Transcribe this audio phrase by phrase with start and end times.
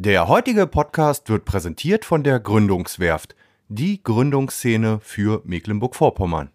[0.00, 3.34] Der heutige Podcast wird präsentiert von der Gründungswerft,
[3.66, 6.50] die Gründungsszene für Mecklenburg-Vorpommern.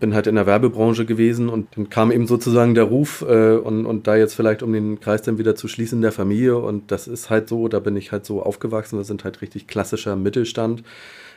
[0.00, 3.86] Bin halt in der Werbebranche gewesen und dann kam eben sozusagen der Ruf äh, und,
[3.86, 6.58] und da jetzt vielleicht, um den Kreis dann wieder zu schließen, der Familie.
[6.58, 9.68] Und das ist halt so, da bin ich halt so aufgewachsen, wir sind halt richtig
[9.68, 10.82] klassischer Mittelstand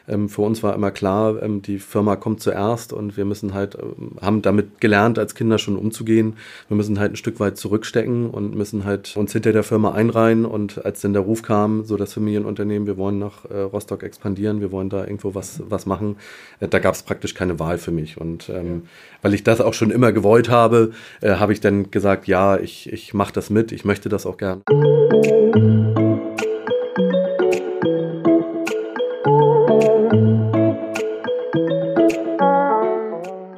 [0.07, 3.75] ähm, für uns war immer klar, ähm, die Firma kommt zuerst und wir müssen halt,
[3.75, 6.37] ähm, haben damit gelernt, als Kinder schon umzugehen.
[6.69, 10.45] Wir müssen halt ein Stück weit zurückstecken und müssen halt uns hinter der Firma einreihen.
[10.45, 14.61] Und als dann der Ruf kam, so das Familienunternehmen, wir wollen nach äh, Rostock expandieren,
[14.61, 16.15] wir wollen da irgendwo was, was machen,
[16.59, 18.17] äh, da gab es praktisch keine Wahl für mich.
[18.17, 18.83] Und ähm,
[19.21, 22.91] weil ich das auch schon immer gewollt habe, äh, habe ich dann gesagt, ja, ich,
[22.91, 24.61] ich mache das mit, ich möchte das auch gern.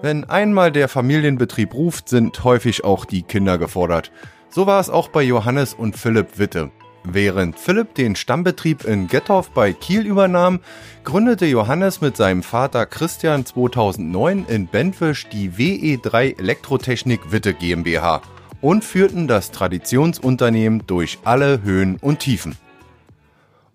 [0.10, 4.12] Wenn einmal der Familienbetrieb ruft, sind häufig auch die Kinder gefordert.
[4.50, 6.72] So war es auch bei Johannes und Philipp Witte.
[7.04, 10.62] Während Philipp den Stammbetrieb in Gettorf bei Kiel übernahm,
[11.04, 18.24] gründete Johannes mit seinem Vater Christian 2009 in Bentwisch die WE3 Elektrotechnik Witte GmbH
[18.62, 22.58] und führten das Traditionsunternehmen durch alle Höhen und Tiefen.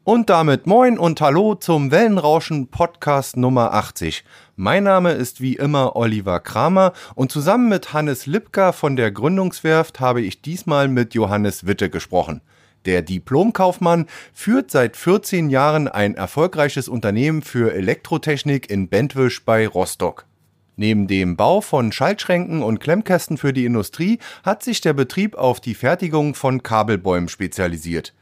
[0.06, 4.22] Und damit moin und hallo zum Wellenrauschen Podcast Nummer 80.
[4.56, 9.98] Mein Name ist wie immer Oliver Kramer und zusammen mit Hannes Lipka von der Gründungswerft
[9.98, 12.40] habe ich diesmal mit Johannes Witte gesprochen.
[12.84, 20.24] Der Diplomkaufmann führt seit 14 Jahren ein erfolgreiches Unternehmen für Elektrotechnik in Bentwisch bei Rostock.
[20.76, 25.60] Neben dem Bau von Schaltschränken und Klemmkästen für die Industrie hat sich der Betrieb auf
[25.60, 28.14] die Fertigung von Kabelbäumen spezialisiert.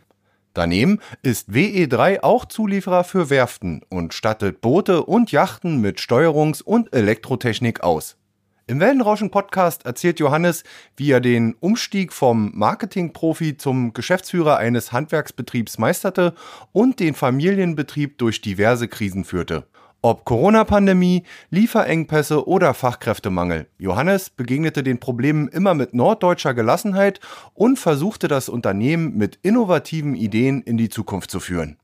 [0.54, 6.94] Daneben ist WE3 auch Zulieferer für Werften und stattet Boote und Yachten mit Steuerungs- und
[6.94, 8.16] Elektrotechnik aus.
[8.66, 10.62] Im Wellenrauschen-Podcast erzählt Johannes,
[10.96, 16.34] wie er den Umstieg vom Marketingprofi zum Geschäftsführer eines Handwerksbetriebs meisterte
[16.72, 19.66] und den Familienbetrieb durch diverse Krisen führte.
[20.04, 27.20] Ob Corona-Pandemie, Lieferengpässe oder Fachkräftemangel, Johannes begegnete den Problemen immer mit norddeutscher Gelassenheit
[27.54, 31.76] und versuchte das Unternehmen mit innovativen Ideen in die Zukunft zu führen.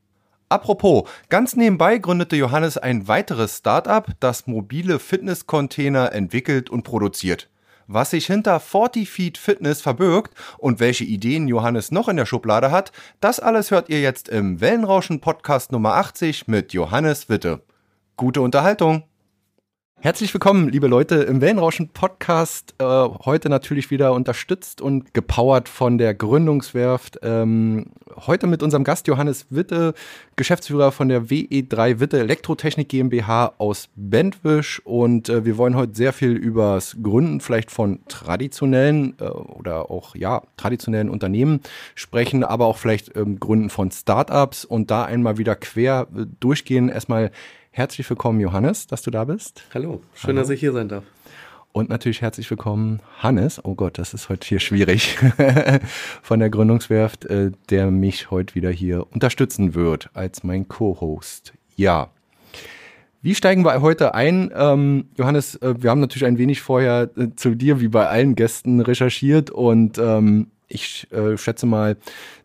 [0.49, 7.49] Apropos, ganz nebenbei gründete Johannes ein weiteres Startup, das mobile Fitnesscontainer entwickelt und produziert.
[7.87, 12.69] Was sich hinter 40 Feet Fitness verbirgt und welche Ideen Johannes noch in der Schublade
[12.69, 12.91] hat,
[13.21, 17.61] das alles hört ihr jetzt im Wellenrauschen Podcast Nummer 80 mit Johannes Witte
[18.19, 19.03] gute Unterhaltung.
[20.01, 22.75] Herzlich willkommen, liebe Leute, im Wellenrauschen Podcast.
[22.77, 27.19] Äh, heute natürlich wieder unterstützt und gepowert von der Gründungswerft.
[27.23, 27.87] Ähm,
[28.27, 29.93] heute mit unserem Gast Johannes Witte,
[30.35, 34.81] Geschäftsführer von der WE3 Witte Elektrotechnik GmbH aus Bentwisch.
[34.85, 39.89] Und äh, wir wollen heute sehr viel über das Gründen vielleicht von traditionellen äh, oder
[39.91, 41.61] auch ja traditionellen Unternehmen
[41.95, 46.89] sprechen, aber auch vielleicht ähm, Gründen von Startups und da einmal wieder quer äh, durchgehen.
[46.89, 47.31] Erstmal
[47.71, 49.63] Herzlich willkommen, Johannes, dass du da bist.
[49.73, 50.39] Hallo, schön, Hallo.
[50.39, 51.03] dass ich hier sein darf.
[51.71, 53.63] Und natürlich herzlich willkommen, Hannes.
[53.63, 55.19] Oh Gott, das ist heute hier schwierig.
[56.23, 61.53] Von der Gründungswerft, äh, der mich heute wieder hier unterstützen wird als mein Co-Host.
[61.75, 62.09] Ja.
[63.21, 64.51] Wie steigen wir heute ein?
[64.55, 68.33] Ähm, Johannes, äh, wir haben natürlich ein wenig vorher äh, zu dir, wie bei allen
[68.33, 71.97] Gästen, recherchiert und ähm, ich äh, schätze mal,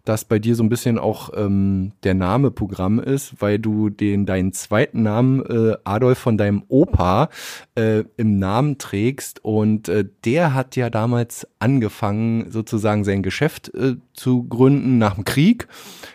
[0.05, 4.27] dass bei dir so ein bisschen auch ähm, der Name Programm ist, weil du den
[4.27, 7.31] deinen zweiten Namen äh, Adolf von deinem Opa
[7.75, 13.97] äh, im Namen trägst und äh, der hat ja damals angefangen sozusagen sein Geschäft äh,
[14.13, 15.69] zu gründen nach dem Krieg.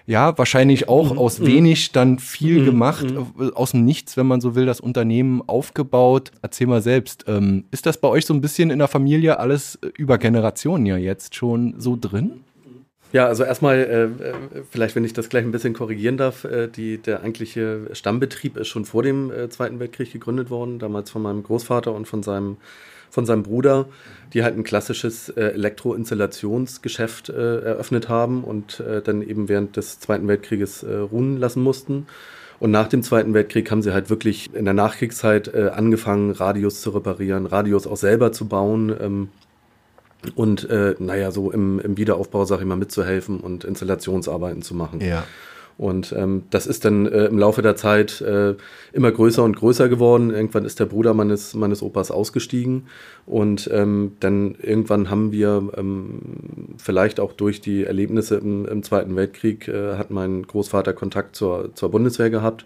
[0.06, 1.18] Ja, wahrscheinlich auch mhm.
[1.18, 1.48] aus mhm.
[1.48, 2.66] wenig dann viel mhm.
[2.66, 3.06] gemacht.
[3.40, 6.32] Äh, aus dem Nichts, wenn man so will, das Unternehmen aufgebaut.
[6.42, 9.80] Erzähl mal selbst, ähm, ist das bei euch so ein bisschen in der Familie alles
[9.98, 12.42] über Generationen ja jetzt schon so drin?
[13.12, 14.34] Ja, also erstmal, äh, äh,
[14.70, 18.68] vielleicht wenn ich das gleich ein bisschen korrigieren darf, äh, die, der eigentliche Stammbetrieb ist
[18.68, 22.58] schon vor dem äh, Zweiten Weltkrieg gegründet worden, damals von meinem Großvater und von seinem,
[23.10, 23.88] von seinem Bruder,
[24.34, 30.28] die halt ein klassisches äh, Elektroinstallationsgeschäft äh, eröffnet haben und dann eben während des Zweiten
[30.28, 32.06] Weltkrieges ruhen lassen mussten.
[32.60, 36.92] Und nach dem Zweiten Weltkrieg haben sie halt wirklich in der Nachkriegszeit angefangen, Radios zu
[36.92, 38.96] reparieren, Radios auch selber zu bauen.
[39.00, 39.30] Ähm,
[40.36, 45.02] und äh, naja, so im, im Wiederaufbau, sag ich mal, mitzuhelfen und Installationsarbeiten zu machen.
[45.02, 45.24] Ja.
[45.80, 48.56] Und ähm, das ist dann äh, im Laufe der Zeit äh,
[48.92, 50.30] immer größer und größer geworden.
[50.30, 52.88] Irgendwann ist der Bruder meines, meines Opas ausgestiegen.
[53.26, 56.20] Und ähm, dann irgendwann haben wir, ähm,
[56.78, 61.74] vielleicht auch durch die Erlebnisse im, im Zweiten Weltkrieg, äh, hat mein Großvater Kontakt zur,
[61.76, 62.66] zur Bundeswehr gehabt.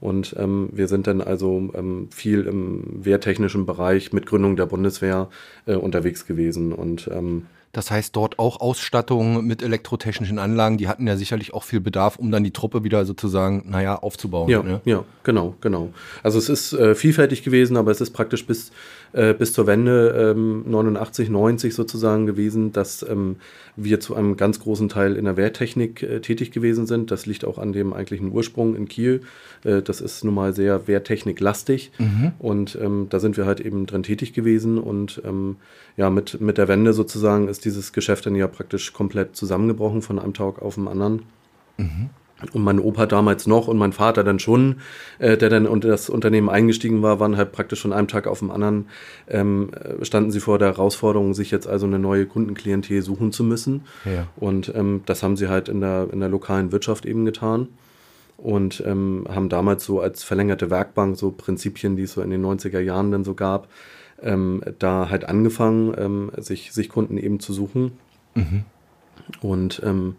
[0.00, 5.28] Und ähm, wir sind dann also ähm, viel im wehrtechnischen Bereich mit Gründung der Bundeswehr
[5.66, 6.72] äh, unterwegs gewesen.
[6.72, 11.64] Und ähm, Das heißt, dort auch Ausstattung mit elektrotechnischen Anlagen, die hatten ja sicherlich auch
[11.64, 14.48] viel Bedarf, um dann die Truppe wieder sozusagen, naja, aufzubauen.
[14.48, 14.80] Ja, ne?
[14.84, 15.90] ja genau, genau.
[16.22, 18.72] Also es ist äh, vielfältig gewesen, aber es ist praktisch bis,
[19.12, 23.36] äh, bis zur Wende ähm, 89, 90 sozusagen gewesen, dass ähm,
[23.76, 27.10] wir zu einem ganz großen Teil in der Wehrtechnik äh, tätig gewesen sind.
[27.10, 29.22] Das liegt auch an dem eigentlichen Ursprung in Kiel.
[29.64, 32.32] Äh, das ist nun mal sehr Wehrtechnik-lastig mhm.
[32.38, 35.56] und ähm, da sind wir halt eben drin tätig gewesen und ähm,
[35.96, 40.18] ja, mit, mit der Wende sozusagen ist dieses Geschäft dann ja praktisch komplett zusammengebrochen von
[40.18, 41.22] einem Tag auf den anderen.
[41.76, 42.10] Mhm.
[42.52, 44.76] Und mein Opa damals noch und mein Vater dann schon,
[45.18, 48.38] äh, der dann unter das Unternehmen eingestiegen war, waren halt praktisch von einem Tag auf
[48.38, 48.86] den anderen,
[49.26, 49.70] ähm,
[50.02, 53.86] standen sie vor der Herausforderung, sich jetzt also eine neue Kundenklientel suchen zu müssen.
[54.04, 54.28] Ja.
[54.36, 57.68] Und ähm, das haben sie halt in der, in der lokalen Wirtschaft eben getan.
[58.36, 62.44] Und ähm, haben damals so als verlängerte Werkbank so Prinzipien, die es so in den
[62.44, 63.66] 90er Jahren dann so gab,
[64.22, 67.98] ähm, da halt angefangen, ähm, sich, sich Kunden eben zu suchen.
[68.36, 68.64] Mhm.
[69.40, 70.14] Und ähm,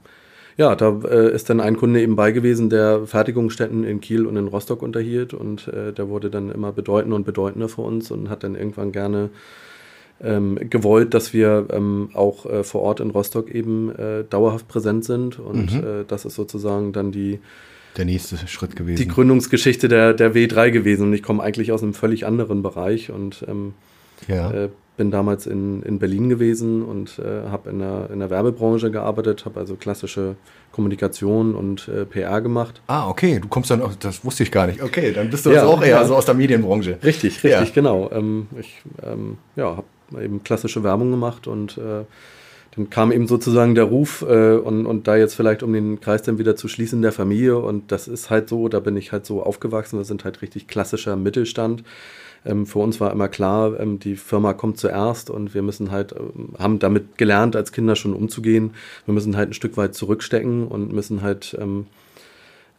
[0.59, 4.35] ja, da äh, ist dann ein Kunde eben bei gewesen, der Fertigungsstätten in Kiel und
[4.35, 8.29] in Rostock unterhielt und äh, der wurde dann immer bedeutender und bedeutender für uns und
[8.29, 9.29] hat dann irgendwann gerne
[10.21, 15.05] ähm, gewollt, dass wir ähm, auch äh, vor Ort in Rostock eben äh, dauerhaft präsent
[15.05, 15.79] sind und mhm.
[15.79, 17.39] Äh, das ist sozusagen dann die
[17.95, 18.97] der nächste Schritt gewesen.
[18.97, 23.11] Die Gründungsgeschichte der, der W3 gewesen und ich komme eigentlich aus einem völlig anderen Bereich
[23.11, 23.73] und ähm,
[24.27, 24.67] ja.
[24.99, 29.45] Bin damals in, in Berlin gewesen und äh, habe in der, in der Werbebranche gearbeitet,
[29.45, 30.35] habe also klassische
[30.73, 32.81] Kommunikation und äh, PR gemacht.
[32.87, 34.83] Ah, okay, du kommst dann, das wusste ich gar nicht.
[34.83, 36.05] Okay, dann bist du ja, auch eher ja.
[36.05, 36.97] so aus der Medienbranche.
[37.01, 37.73] Richtig, richtig, ja.
[37.73, 38.11] genau.
[38.11, 42.03] Ähm, ich ähm, ja, habe eben klassische Werbung gemacht und äh,
[42.75, 46.23] dann kam eben sozusagen der Ruf äh, und, und da jetzt vielleicht, um den Kreis
[46.23, 49.25] dann wieder zu schließen, der Familie und das ist halt so, da bin ich halt
[49.25, 51.85] so aufgewachsen, wir sind halt richtig klassischer Mittelstand
[52.45, 56.13] ähm, für uns war immer klar, ähm, die Firma kommt zuerst und wir müssen halt,
[56.13, 58.71] ähm, haben damit gelernt, als Kinder schon umzugehen.
[59.05, 61.87] Wir müssen halt ein Stück weit zurückstecken und müssen halt ähm,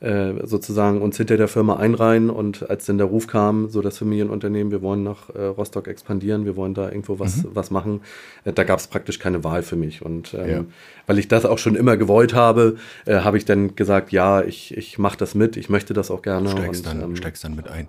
[0.01, 3.99] äh, sozusagen uns hinter der Firma einreihen und als dann der Ruf kam, so das
[3.99, 7.51] Familienunternehmen, wir wollen nach äh, Rostock expandieren, wir wollen da irgendwo was, mhm.
[7.53, 8.01] was machen,
[8.45, 10.01] äh, da gab es praktisch keine Wahl für mich.
[10.01, 10.65] Und ähm, ja.
[11.07, 14.75] weil ich das auch schon immer gewollt habe, äh, habe ich dann gesagt, ja, ich,
[14.75, 16.49] ich mache das mit, ich möchte das auch gerne.
[16.49, 17.89] Steigst, und, dann, ähm, steigst dann mit ein.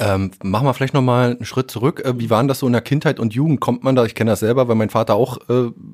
[0.00, 2.02] Ähm, machen wir vielleicht nochmal einen Schritt zurück.
[2.04, 3.60] Äh, wie waren das so in der Kindheit und Jugend?
[3.60, 5.38] Kommt man da, ich kenne das selber, weil mein Vater auch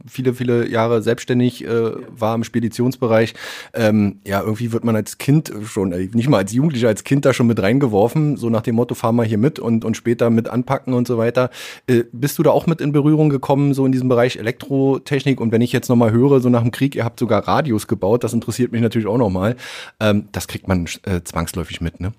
[0.06, 3.34] viele, viele Jahre selbstständig war im Speditionsbereich.
[3.74, 7.24] Ähm, ja, irgendwie wird man als Kind schon, äh, nicht mal als Jugendlicher, als Kind
[7.24, 10.30] da schon mit reingeworfen, so nach dem Motto, fahr mal hier mit und, und später
[10.30, 11.50] mit anpacken und so weiter.
[11.86, 15.40] Äh, bist du da auch mit in Berührung gekommen, so in diesem Bereich Elektrotechnik?
[15.40, 18.24] Und wenn ich jetzt nochmal höre, so nach dem Krieg, ihr habt sogar Radios gebaut,
[18.24, 19.56] das interessiert mich natürlich auch nochmal.
[20.00, 22.12] Ähm, das kriegt man äh, zwangsläufig mit, ne?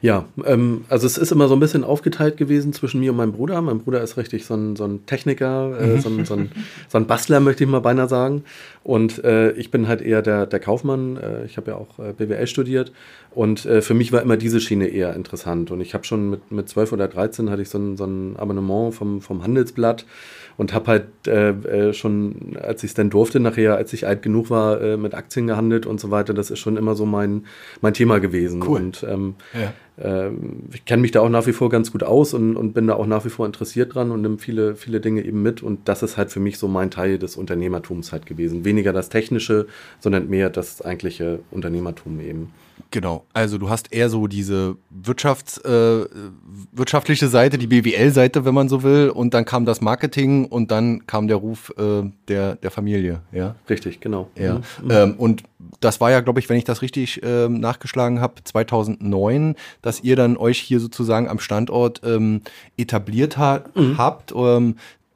[0.00, 3.32] Ja, ähm, also es ist immer so ein bisschen aufgeteilt gewesen zwischen mir und meinem
[3.32, 3.60] Bruder.
[3.62, 6.00] Mein Bruder ist richtig so ein, so ein Techniker, äh, mhm.
[6.00, 6.52] so, ein, so, ein,
[6.88, 8.44] so, ein, Bastler, möchte ich mal beinahe sagen.
[8.82, 11.16] Und äh, ich bin halt eher der, der Kaufmann.
[11.16, 12.92] Äh, ich habe ja auch äh, BWL studiert.
[13.34, 15.70] Und äh, für mich war immer diese Schiene eher interessant.
[15.70, 18.36] Und ich habe schon mit, mit 12 oder 13 hatte ich so ein, so ein
[18.36, 20.06] Abonnement vom, vom Handelsblatt
[20.56, 24.22] und habe halt äh, äh, schon, als ich es dann durfte, nachher, als ich alt
[24.22, 26.32] genug war, äh, mit Aktien gehandelt und so weiter.
[26.32, 27.46] Das ist schon immer so mein,
[27.80, 28.62] mein Thema gewesen.
[28.62, 28.80] Cool.
[28.80, 29.72] Und ähm, ja.
[29.96, 32.86] Ähm, ich kenne mich da auch nach wie vor ganz gut aus und, und bin
[32.86, 35.62] da auch nach wie vor interessiert dran und nehme viele, viele Dinge eben mit.
[35.62, 38.64] Und das ist halt für mich so mein Teil des Unternehmertums halt gewesen.
[38.64, 39.66] Weniger das Technische,
[40.00, 42.52] sondern mehr das eigentliche Unternehmertum eben.
[42.94, 46.04] Genau, also du hast eher so diese Wirtschafts, äh,
[46.70, 51.04] wirtschaftliche Seite, die BWL-Seite, wenn man so will, und dann kam das Marketing und dann
[51.04, 53.56] kam der Ruf äh, der, der Familie, ja?
[53.68, 54.30] Richtig, genau.
[54.38, 54.60] Ja.
[54.80, 54.90] Mhm.
[54.90, 55.42] Ähm, und
[55.80, 60.14] das war ja, glaube ich, wenn ich das richtig ähm, nachgeschlagen habe, 2009, dass ihr
[60.14, 62.42] dann euch hier sozusagen am Standort ähm,
[62.76, 63.98] etabliert ha mhm.
[63.98, 64.30] habt.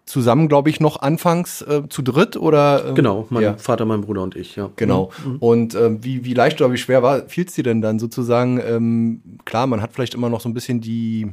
[0.09, 2.87] Zusammen, glaube ich, noch anfangs äh, zu dritt oder?
[2.89, 3.57] Ähm, genau, mein ja.
[3.59, 4.71] Vater, mein Bruder und ich, ja.
[4.77, 5.11] Genau.
[5.23, 5.37] Mhm.
[5.37, 8.59] Und ähm, wie, wie leicht oder wie schwer war, fiel es dir denn dann sozusagen?
[8.59, 11.27] Ähm, klar, man hat vielleicht immer noch so ein bisschen die,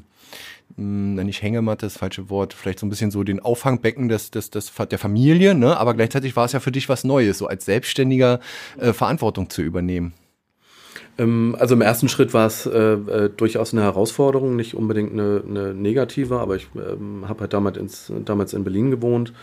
[0.75, 4.31] mh, hm, nicht Hängematte, das falsche Wort, vielleicht so ein bisschen so den Auffangbecken des,
[4.31, 5.77] des, des, der Familie, ne?
[5.77, 8.41] aber gleichzeitig war es ja für dich was Neues, so als Selbstständiger
[8.77, 10.13] äh, Verantwortung zu übernehmen.
[11.17, 15.43] Ähm, also im ersten Schritt war es äh, äh, durchaus eine Herausforderung, nicht unbedingt eine,
[15.47, 19.33] eine negative, aber ich ähm, habe halt damals, ins, damals in Berlin gewohnt,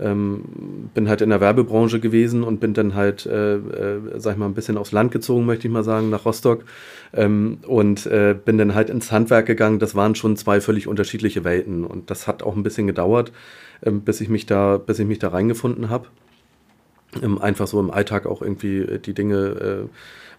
[0.00, 4.38] ähm, bin halt in der Werbebranche gewesen und bin dann halt, äh, äh, sag ich
[4.38, 6.64] mal, ein bisschen aufs Land gezogen, möchte ich mal sagen, nach Rostock
[7.12, 9.78] ähm, und äh, bin dann halt ins Handwerk gegangen.
[9.78, 13.30] Das waren schon zwei völlig unterschiedliche Welten und das hat auch ein bisschen gedauert,
[13.84, 16.08] ähm, bis ich mich da, bis ich mich da reingefunden habe.
[17.22, 19.88] ähm, einfach so im Alltag auch irgendwie äh, die Dinge,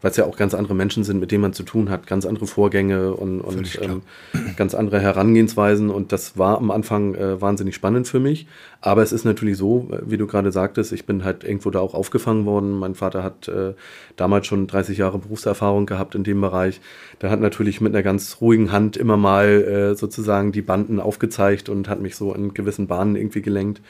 [0.01, 2.25] weil es ja auch ganz andere Menschen sind, mit denen man zu tun hat, ganz
[2.25, 4.01] andere Vorgänge und, und ähm,
[4.57, 5.89] ganz andere Herangehensweisen.
[5.89, 8.47] Und das war am Anfang äh, wahnsinnig spannend für mich.
[8.81, 11.79] Aber es ist natürlich so, äh, wie du gerade sagtest, ich bin halt irgendwo da
[11.79, 12.71] auch aufgefangen worden.
[12.71, 13.73] Mein Vater hat äh,
[14.15, 16.81] damals schon 30 Jahre Berufserfahrung gehabt in dem Bereich.
[17.21, 21.69] Der hat natürlich mit einer ganz ruhigen Hand immer mal äh, sozusagen die Banden aufgezeigt
[21.69, 23.81] und hat mich so in gewissen Bahnen irgendwie gelenkt.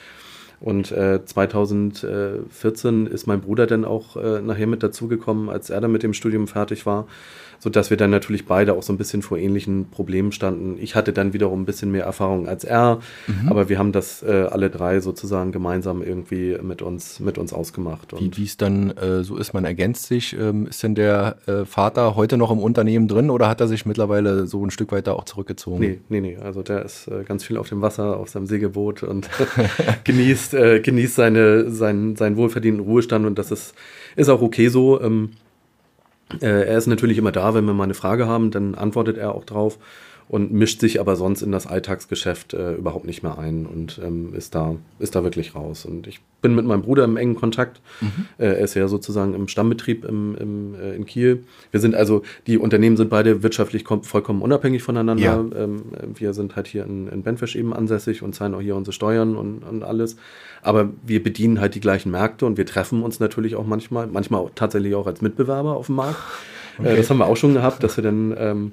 [0.60, 5.92] Und äh, 2014 ist mein Bruder dann auch äh, nachher mit dazugekommen, als er dann
[5.92, 7.08] mit dem Studium fertig war
[7.60, 10.78] sodass wir dann natürlich beide auch so ein bisschen vor ähnlichen Problemen standen.
[10.80, 13.50] Ich hatte dann wiederum ein bisschen mehr Erfahrung als er, mhm.
[13.50, 18.14] aber wir haben das äh, alle drei sozusagen gemeinsam irgendwie mit uns, mit uns ausgemacht.
[18.14, 20.36] Und Wie es dann äh, so ist, man ergänzt sich.
[20.38, 23.86] Ähm, ist denn der äh, Vater heute noch im Unternehmen drin oder hat er sich
[23.86, 25.80] mittlerweile so ein Stück weiter auch zurückgezogen?
[25.80, 26.38] Nee, nee, nee.
[26.38, 29.30] Also der ist äh, ganz viel auf dem Wasser, auf seinem Segelboot und
[30.04, 33.74] genießt, äh, genießt seine, seinen, seinen wohlverdienten Ruhestand und das ist,
[34.16, 35.02] ist auch okay so.
[35.02, 35.45] Ähm, äh,
[36.39, 39.46] er ist natürlich immer da, wenn wir mal eine Frage haben, dann antwortet er auch
[39.46, 39.77] drauf
[40.27, 44.34] und mischt sich aber sonst in das Alltagsgeschäft äh, überhaupt nicht mehr ein und ähm,
[44.34, 45.86] ist, da, ist da wirklich raus.
[45.86, 47.79] Und ich bin mit meinem Bruder im engen Kontakt.
[48.01, 48.25] Mhm.
[48.39, 51.44] Äh, er ist ja sozusagen im Stammbetrieb im, im, äh, in Kiel.
[51.70, 55.24] Wir sind also, die Unternehmen sind beide wirtschaftlich vollkommen unabhängig voneinander.
[55.24, 55.63] Ja.
[55.63, 55.84] Ähm,
[56.15, 59.36] wir sind halt hier in, in Benfisch eben ansässig und zahlen auch hier unsere Steuern
[59.36, 60.17] und, und alles.
[60.63, 64.41] Aber wir bedienen halt die gleichen Märkte und wir treffen uns natürlich auch manchmal, manchmal
[64.41, 66.17] auch tatsächlich auch als Mitbewerber auf dem Markt.
[66.79, 66.96] Äh, okay.
[66.98, 68.72] das haben wir auch schon gehabt, dass wir dann ähm,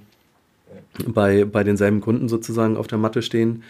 [1.06, 3.62] bei, bei denselben Kunden sozusagen auf der Matte stehen.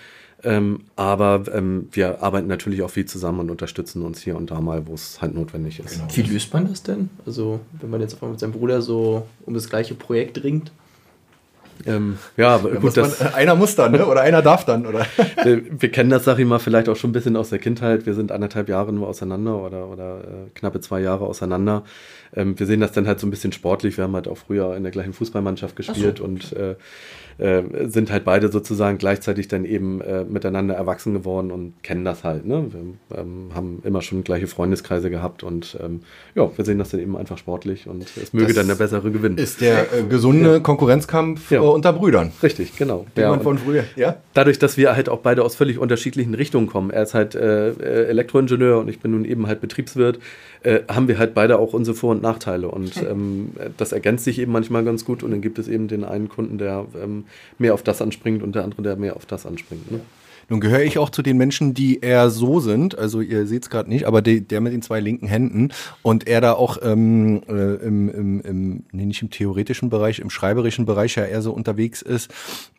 [0.44, 4.60] Ähm, aber ähm, wir arbeiten natürlich auch viel zusammen und unterstützen uns hier und da
[4.60, 5.92] mal, wo es halt notwendig ist.
[5.92, 6.08] Genau.
[6.12, 7.10] Wie löst man das denn?
[7.24, 10.72] Also, wenn man jetzt mit seinem Bruder so um das gleiche Projekt ringt?
[11.86, 14.06] Ähm, ja, ja gut, das, man, einer muss dann, ne?
[14.06, 15.06] oder einer darf dann, oder?
[15.42, 18.06] wir, wir, kennen das, sag ich mal, vielleicht auch schon ein bisschen aus der Kindheit.
[18.06, 21.84] Wir sind anderthalb Jahre nur auseinander oder, oder äh, knappe zwei Jahre auseinander.
[22.34, 23.96] Ähm, wir sehen das dann halt so ein bisschen sportlich.
[23.96, 26.24] Wir haben halt auch früher in der gleichen Fußballmannschaft gespielt so.
[26.24, 26.76] und äh,
[27.38, 32.24] äh, sind halt beide sozusagen gleichzeitig dann eben äh, miteinander erwachsen geworden und kennen das
[32.24, 32.46] halt.
[32.46, 32.66] Ne?
[32.70, 36.00] Wir ähm, haben immer schon gleiche Freundeskreise gehabt und ähm,
[36.34, 39.10] ja, wir sehen das dann eben einfach sportlich und es möge das dann der bessere
[39.10, 39.38] gewinnen.
[39.38, 40.60] Ist der äh, gesunde ja.
[40.60, 41.60] Konkurrenzkampf ja.
[41.60, 42.32] unter Brüdern.
[42.42, 43.06] Richtig, genau.
[43.16, 43.84] Den ja, man von früher.
[43.96, 44.16] Ja?
[44.34, 46.90] Dadurch, dass wir halt auch beide aus völlig unterschiedlichen Richtungen kommen.
[46.90, 50.18] Er ist halt äh, äh, Elektroingenieur und ich bin nun eben halt Betriebswirt
[50.64, 52.69] äh, haben wir halt beide auch unsere Vor- und Nachteile.
[52.69, 55.23] Und ähm, das ergänzt sich eben manchmal ganz gut.
[55.23, 57.25] Und dann gibt es eben den einen Kunden, der ähm,
[57.59, 59.90] mehr auf das anspringt und der andere, der mehr auf das anspringt.
[59.90, 60.00] Ne?
[60.49, 63.71] Nun gehöre ich auch zu den Menschen, die eher so sind, also ihr seht es
[63.71, 67.42] gerade nicht, aber die, der mit den zwei linken Händen und er da auch ähm,
[67.49, 71.52] äh, im, im, im, nee, nicht im theoretischen Bereich, im schreiberischen Bereich ja eher so
[71.52, 72.31] unterwegs ist.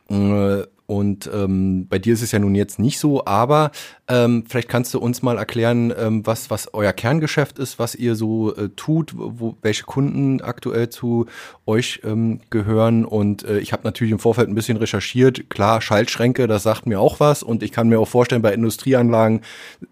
[0.09, 3.71] Äh, und ähm, bei dir ist es ja nun jetzt nicht so, aber
[4.09, 8.15] ähm, vielleicht kannst du uns mal erklären, ähm, was, was euer Kerngeschäft ist, was ihr
[8.15, 11.27] so äh, tut, wo, welche Kunden aktuell zu
[11.65, 13.05] euch ähm, gehören.
[13.05, 15.49] Und äh, ich habe natürlich im Vorfeld ein bisschen recherchiert.
[15.49, 17.43] Klar, Schaltschränke, das sagt mir auch was.
[17.43, 19.41] Und ich kann mir auch vorstellen, bei Industrieanlagen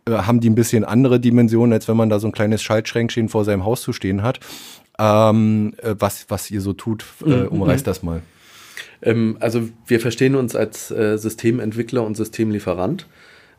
[0.06, 3.30] äh, haben die ein bisschen andere Dimensionen, als wenn man da so ein kleines Schaltschränkchen
[3.30, 4.42] vor seinem Haus zu stehen hat.
[5.00, 7.90] Ähm, äh, was, was ihr so tut, äh, mhm, umreißt mhm.
[7.90, 8.22] das mal.
[9.02, 13.08] Ähm, also wir verstehen uns als äh, Systementwickler und Systemlieferant.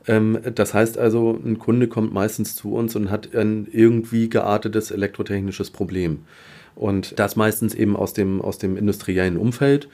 [0.06, 4.90] Ähm, das heißt also, ein Kunde kommt meistens zu uns und hat ein irgendwie geartetes
[4.90, 6.20] elektrotechnisches Problem.
[6.75, 9.88] Und das meistens eben aus dem, aus dem industriellen Umfeld.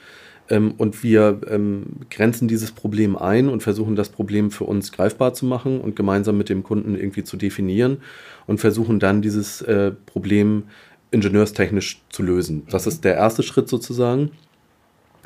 [0.49, 5.33] Ähm, und wir ähm, grenzen dieses Problem ein und versuchen das Problem für uns greifbar
[5.33, 7.97] zu machen und gemeinsam mit dem Kunden irgendwie zu definieren
[8.47, 10.63] und versuchen dann dieses äh, Problem
[11.11, 12.63] ingenieurstechnisch zu lösen.
[12.69, 14.31] Das ist der erste Schritt sozusagen.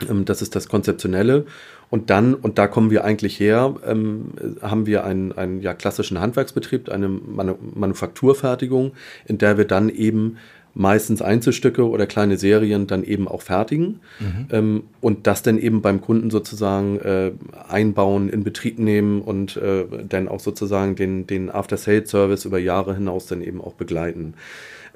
[0.10, 1.46] Ähm, das ist das Konzeptionelle.
[1.90, 4.32] Und dann, und da kommen wir eigentlich her, ähm,
[4.62, 8.94] haben wir einen, einen ja, klassischen Handwerksbetrieb, eine Manu Manufakturfertigung,
[9.26, 10.38] in der wir dann eben
[10.76, 14.48] meistens Einzelstücke oder kleine Serien dann eben auch fertigen mhm.
[14.50, 17.32] ähm, und das dann eben beim Kunden sozusagen äh,
[17.70, 23.28] einbauen, in Betrieb nehmen und äh, dann auch sozusagen den, den After-Sales-Service über Jahre hinaus
[23.28, 24.34] dann eben auch begleiten.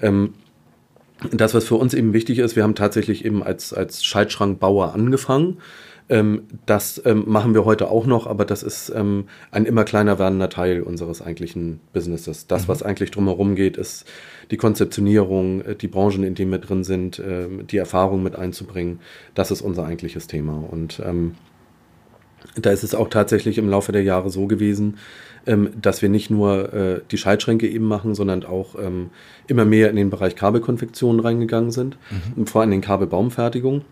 [0.02, 0.34] Ähm,
[1.32, 5.58] das, was für uns eben wichtig ist, wir haben tatsächlich eben als, als Schaltschrankbauer angefangen.
[6.10, 10.20] Ähm, das ähm, machen wir heute auch noch, aber das ist ähm, ein immer kleiner
[10.20, 12.48] werdender Teil unseres eigentlichen Businesses.
[12.48, 12.68] Das, mhm.
[12.70, 14.06] was eigentlich drumherum geht, ist
[14.50, 19.00] die Konzeptionierung, äh, die Branchen, in denen wir drin sind, äh, die Erfahrung mit einzubringen.
[19.36, 20.64] Das ist unser eigentliches Thema.
[20.70, 21.36] Und ähm,
[22.56, 24.98] da ist es auch tatsächlich im Laufe der Jahre so gewesen,
[25.46, 29.10] ähm, dass wir nicht nur äh, die Schaltschränke eben machen, sondern auch ähm,
[29.48, 31.98] immer mehr in den Bereich Kabelkonfektion reingegangen sind,
[32.36, 32.48] mhm.
[32.48, 33.84] vor allem in Kabelbaumfertigung,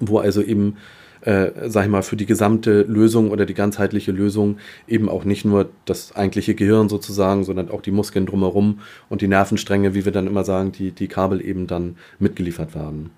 [0.00, 0.76] wo also eben
[1.22, 4.58] äh, sag ich mal, für die gesamte Lösung oder die ganzheitliche Lösung
[4.88, 9.28] eben auch nicht nur das eigentliche Gehirn sozusagen, sondern auch die Muskeln drumherum und die
[9.28, 13.10] Nervenstränge, wie wir dann immer sagen, die, die Kabel eben dann mitgeliefert werden.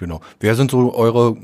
[0.00, 0.22] Genau.
[0.40, 1.36] Wer sind so eure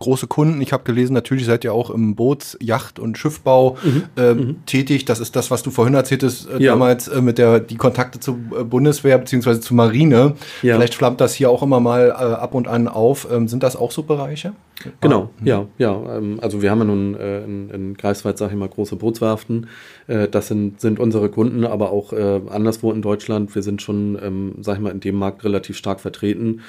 [0.00, 0.60] große Kunden?
[0.60, 4.02] Ich habe gelesen, natürlich seid ihr auch im Boots-, Yacht- und Schiffbau mhm.
[4.16, 4.66] Äh, mhm.
[4.66, 5.04] tätig.
[5.04, 6.72] Das ist das, was du vorhin erzähltest, äh, ja.
[6.72, 9.60] damals äh, mit der die Kontakte zur äh, Bundeswehr bzw.
[9.60, 10.34] zur Marine.
[10.62, 10.74] Ja.
[10.74, 13.28] Vielleicht flammt das hier auch immer mal äh, ab und an auf.
[13.30, 14.52] Ähm, sind das auch so Bereiche?
[15.00, 15.42] Genau, ah.
[15.44, 16.16] ja, ja.
[16.16, 19.68] Ähm, also wir haben ja nun äh, in, in Greifswald, sage ich mal, große Bootswerften.
[20.08, 23.54] das sind, sind unsere Kunden, aber auch anderswo in Deutschland.
[23.54, 26.62] Wir sind schon, ähm, sag ich mal, in dem Markt relativ stark vertreten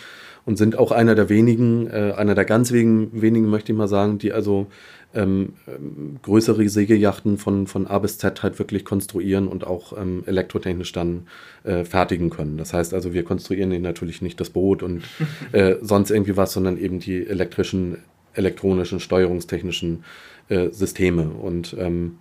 [0.45, 3.88] und sind auch einer der wenigen, äh, einer der ganz wenigen, wenigen, möchte ich mal
[3.88, 4.67] sagen, die also
[5.13, 10.23] ähm, ähm, größere Segelyachten von, von A bis Z halt wirklich konstruieren und auch ähm,
[10.25, 11.27] elektrotechnisch dann
[11.63, 12.57] äh, fertigen können.
[12.57, 15.03] Das heißt also, wir konstruieren natürlich nicht das Boot und
[15.51, 18.00] äh, sonst irgendwie was, sondern eben die elektrischen,
[18.33, 20.03] elektronischen, steuerungstechnischen
[20.50, 21.29] äh, Systeme.
[21.29, 22.17] Und ähm,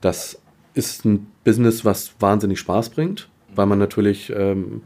[0.00, 0.40] das
[0.74, 4.82] ist ein Business, was wahnsinnig Spaß bringt, weil man natürlich ähm,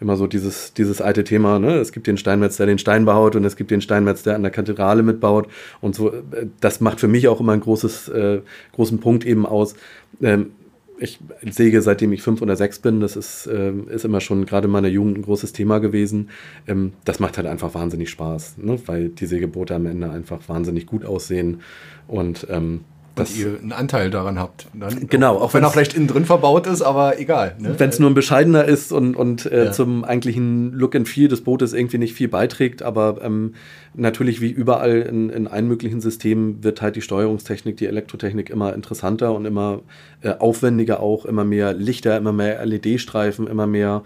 [0.00, 1.74] immer so dieses, dieses alte Thema, ne?
[1.74, 4.42] es gibt den Steinmetz, der den Stein baut und es gibt den Steinmetz, der an
[4.42, 5.48] der Kathedrale mitbaut
[5.80, 6.12] und so.
[6.60, 8.40] Das macht für mich auch immer einen großes, äh,
[8.72, 9.74] großen Punkt eben aus.
[10.22, 10.52] Ähm,
[11.00, 11.18] ich
[11.50, 14.72] säge seitdem ich fünf oder sechs bin, das ist, äh, ist immer schon gerade in
[14.72, 16.28] meiner Jugend ein großes Thema gewesen.
[16.66, 18.78] Ähm, das macht halt einfach wahnsinnig Spaß, ne?
[18.86, 21.60] weil die Sägeboote am Ende einfach wahnsinnig gut aussehen
[22.06, 22.82] und ähm,
[23.20, 24.66] dass ihr einen Anteil daran habt.
[24.74, 27.54] Dann, genau, auch, auch wenn er vielleicht innen drin verbaut ist, aber egal.
[27.58, 27.74] Ne?
[27.78, 29.72] Wenn es nur ein bescheidener ist und, und äh, ja.
[29.72, 33.54] zum eigentlichen Look and Feel des Bootes irgendwie nicht viel beiträgt, aber ähm,
[33.94, 38.74] natürlich wie überall in, in allen möglichen Systemen wird halt die Steuerungstechnik, die Elektrotechnik immer
[38.74, 39.80] interessanter und immer
[40.22, 44.02] äh, aufwendiger auch, immer mehr Lichter, immer mehr LED-Streifen, immer mehr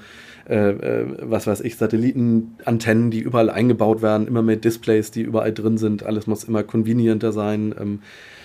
[0.48, 5.54] äh, äh, was weiß ich, Satellitenantennen, die überall eingebaut werden, immer mehr Displays, die überall
[5.54, 7.74] drin sind, alles muss immer convenienter sein.
[7.80, 8.43] Ähm, äh,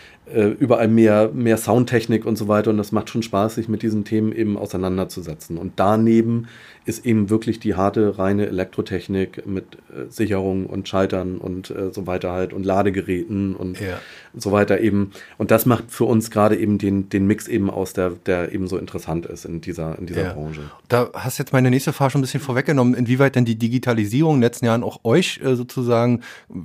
[0.60, 2.70] überall mehr, mehr Soundtechnik und so weiter.
[2.70, 5.58] Und das macht schon Spaß, sich mit diesen Themen eben auseinanderzusetzen.
[5.58, 6.48] Und daneben
[6.86, 12.08] ist eben wirklich die harte, reine Elektrotechnik mit äh, Sicherung und Schaltern und äh, so
[12.08, 14.00] weiter halt und Ladegeräten und ja.
[14.36, 15.12] so weiter eben.
[15.38, 18.68] Und das macht für uns gerade eben den, den Mix eben aus, der, der eben
[18.68, 20.34] so interessant ist in dieser, in dieser ja.
[20.34, 20.62] Branche.
[20.88, 24.42] Da hast jetzt meine nächste Frage schon ein bisschen vorweggenommen, inwieweit denn die Digitalisierung in
[24.42, 26.22] den letzten Jahren auch euch äh, sozusagen,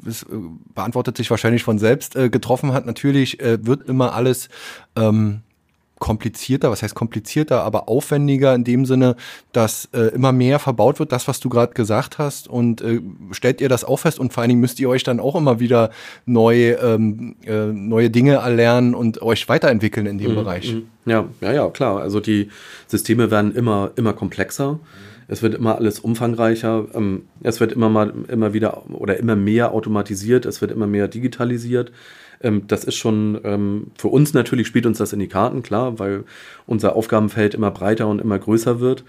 [0.06, 0.26] es äh,
[0.74, 2.86] beantwortet sich wahrscheinlich von selbst, äh, getroffen hat.
[2.86, 4.48] Natürlich wird immer alles
[4.96, 5.42] ähm,
[5.98, 9.16] komplizierter, was heißt komplizierter, aber aufwendiger in dem Sinne,
[9.52, 12.48] dass äh, immer mehr verbaut wird, das, was du gerade gesagt hast.
[12.48, 15.20] Und äh, stellt ihr das auch fest und vor allen Dingen müsst ihr euch dann
[15.20, 15.90] auch immer wieder
[16.26, 20.74] neu, ähm, äh, neue Dinge erlernen und euch weiterentwickeln in dem mhm, Bereich.
[20.74, 20.86] Mhm.
[21.06, 22.00] Ja, ja, ja, klar.
[22.00, 22.48] Also die
[22.86, 24.80] Systeme werden immer, immer komplexer.
[25.28, 26.86] Es wird immer alles umfangreicher.
[26.94, 30.46] Ähm, es wird immer mal, immer wieder oder immer mehr automatisiert.
[30.46, 31.92] Es wird immer mehr digitalisiert.
[32.40, 35.98] Ähm, das ist schon ähm, für uns natürlich spielt uns das in die Karten, klar,
[35.98, 36.24] weil
[36.66, 39.04] unser Aufgabenfeld immer breiter und immer größer wird.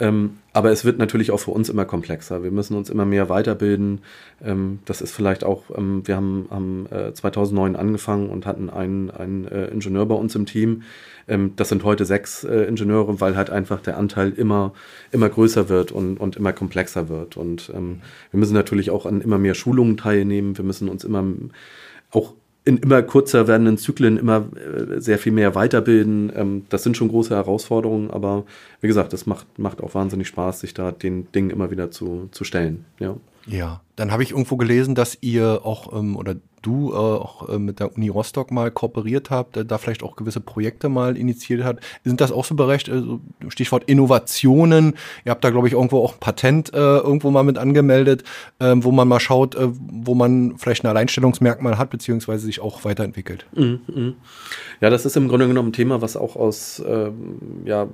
[0.00, 2.42] Ähm, aber es wird natürlich auch für uns immer komplexer.
[2.42, 4.00] Wir müssen uns immer mehr weiterbilden.
[4.44, 9.10] Ähm, das ist vielleicht auch, ähm, wir haben, haben äh, 2009 angefangen und hatten einen,
[9.10, 10.82] einen äh, Ingenieur bei uns im Team.
[11.26, 14.72] Ähm, das sind heute sechs äh, Ingenieure, weil halt einfach der Anteil immer,
[15.10, 17.36] immer größer wird und, und immer komplexer wird.
[17.36, 20.56] Und ähm, wir müssen natürlich auch an immer mehr Schulungen teilnehmen.
[20.56, 21.24] Wir müssen uns immer
[22.10, 22.34] auch
[22.68, 26.30] in immer kurzer werdenden Zyklen immer äh, sehr viel mehr weiterbilden.
[26.36, 28.44] Ähm, das sind schon große Herausforderungen, aber
[28.82, 32.28] wie gesagt, es macht, macht auch wahnsinnig Spaß, sich da den Dingen immer wieder zu,
[32.30, 32.84] zu stellen.
[32.98, 33.16] Ja.
[33.46, 37.58] Ja, dann habe ich irgendwo gelesen, dass ihr auch ähm, oder du äh, auch äh,
[37.58, 41.64] mit der Uni Rostock mal kooperiert habt, äh, da vielleicht auch gewisse Projekte mal initiiert
[41.64, 41.80] hat.
[42.04, 42.88] Sind das auch so berecht?
[42.88, 44.94] Also Stichwort Innovationen.
[45.24, 48.24] Ihr habt da, glaube ich, irgendwo auch ein Patent äh, irgendwo mal mit angemeldet,
[48.58, 52.84] äh, wo man mal schaut, äh, wo man vielleicht ein Alleinstellungsmerkmal hat, beziehungsweise sich auch
[52.84, 53.46] weiterentwickelt.
[53.54, 54.12] Mhm, mh.
[54.80, 57.88] Ja, das ist im Grunde genommen ein Thema, was auch aus, ähm, ja,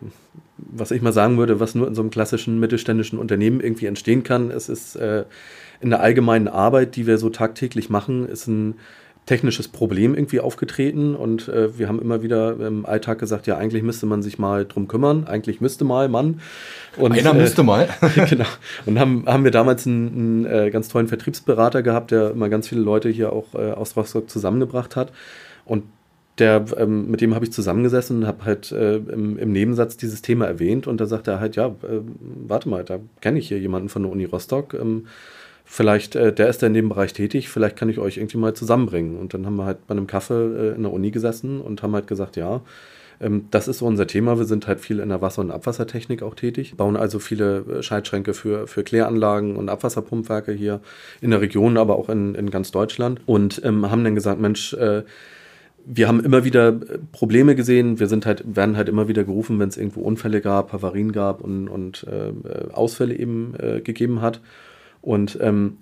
[0.59, 4.23] was ich mal sagen würde, was nur in so einem klassischen mittelständischen Unternehmen irgendwie entstehen
[4.23, 4.51] kann.
[4.51, 5.25] Es ist äh,
[5.81, 8.75] in der allgemeinen Arbeit, die wir so tagtäglich machen, ist ein
[9.27, 13.83] technisches Problem irgendwie aufgetreten und äh, wir haben immer wieder im Alltag gesagt, ja, eigentlich
[13.83, 16.41] müsste man sich mal drum kümmern, eigentlich müsste mal man.
[16.99, 17.89] Und, Einer äh, müsste mal.
[18.29, 18.45] genau.
[18.85, 22.69] Und haben, haben wir damals einen, einen äh, ganz tollen Vertriebsberater gehabt, der immer ganz
[22.69, 25.11] viele Leute hier auch äh, aus Rostock zusammengebracht hat.
[25.65, 25.85] Und
[26.39, 30.21] der, ähm, mit dem habe ich zusammengesessen und habe halt äh, im, im, Nebensatz dieses
[30.21, 32.01] Thema erwähnt und da sagt er halt, ja, äh,
[32.47, 34.75] warte mal, da kenne ich hier jemanden von der Uni Rostock.
[34.75, 35.07] Ähm,
[35.65, 38.55] vielleicht, äh, der ist da in dem Bereich tätig, vielleicht kann ich euch irgendwie mal
[38.55, 39.17] zusammenbringen.
[39.17, 41.95] Und dann haben wir halt bei einem Kaffee äh, in der Uni gesessen und haben
[41.95, 42.63] halt gesagt, ja,
[43.21, 44.39] Ähm, das ist so unser Thema.
[44.39, 47.83] Wir sind halt viel in der Wasser- und Abwassertechnik auch tätig, bauen also viele äh,
[47.83, 50.81] Schaltschränke für, für Kläranlagen und Abwasserpumpwerke hier
[51.21, 54.75] in der Region, aber auch in, in ganz Deutschland und ähm, haben dann gesagt, Mensch,
[54.75, 55.05] äh,
[55.87, 58.01] wir haben immer wieder äh, Probleme gesehen.
[58.01, 61.41] Wir sind halt, werden halt immer wieder gerufen, wenn es irgendwo Unfälle gab, Havarien gab
[61.41, 64.41] und, und äh, Ausfälle eben äh, gegeben hat.
[65.05, 65.77] Und ähm,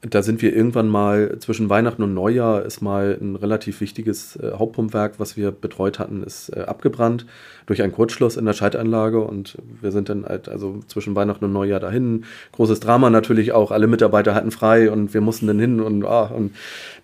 [0.00, 4.52] da sind wir irgendwann mal zwischen Weihnachten und Neujahr ist mal ein relativ wichtiges äh,
[4.52, 7.26] Hauptpumpwerk, was wir betreut hatten, ist äh, abgebrannt
[7.66, 11.52] durch einen Kurzschluss in der Schaltanlage und wir sind dann halt also zwischen Weihnachten und
[11.52, 12.24] Neujahr dahin.
[12.52, 16.24] Großes Drama natürlich auch, alle Mitarbeiter hatten frei und wir mussten dann hin und, ah,
[16.24, 16.54] und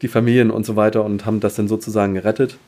[0.03, 2.59] die Familien und so weiter und haben das dann sozusagen gerettet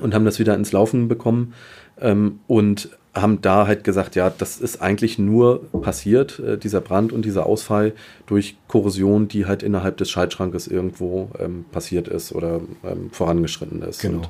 [0.00, 1.54] und haben das wieder ins Laufen bekommen.
[2.00, 7.12] Ähm, und haben da halt gesagt, ja, das ist eigentlich nur passiert, äh, dieser Brand
[7.12, 7.92] und dieser Ausfall
[8.26, 14.00] durch Korrosion, die halt innerhalb des Schaltschrankes irgendwo ähm, passiert ist oder ähm, vorangeschritten ist.
[14.00, 14.18] Genau.
[14.18, 14.28] Und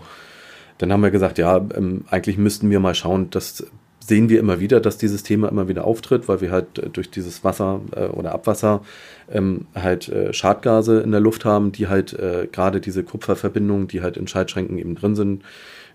[0.78, 3.64] dann haben wir gesagt, ja, ähm, eigentlich müssten wir mal schauen, das
[4.06, 7.10] sehen wir immer wieder, dass dieses Thema immer wieder auftritt, weil wir halt äh, durch
[7.10, 8.82] dieses Wasser äh, oder Abwasser
[9.30, 14.02] ähm, halt äh, Schadgase in der Luft haben, die halt äh, gerade diese Kupferverbindungen, die
[14.02, 15.42] halt in Schaltschränken eben drin sind,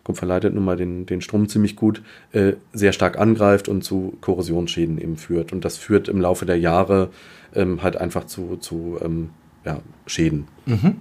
[0.09, 4.17] Kupfer leitet nun mal den, den Strom ziemlich gut, äh, sehr stark angreift und zu
[4.21, 5.53] Korrosionsschäden eben führt.
[5.53, 7.11] Und das führt im Laufe der Jahre
[7.53, 9.29] ähm, halt einfach zu, zu ähm,
[9.63, 10.47] ja, Schäden.
[10.65, 10.95] Mhm.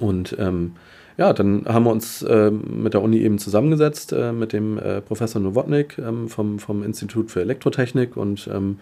[0.00, 0.72] Und ähm,
[1.16, 5.00] ja, dann haben wir uns äh, mit der Uni eben zusammengesetzt, äh, mit dem äh,
[5.02, 8.80] Professor Nowotnik ähm, vom, vom Institut für Elektrotechnik und ähm,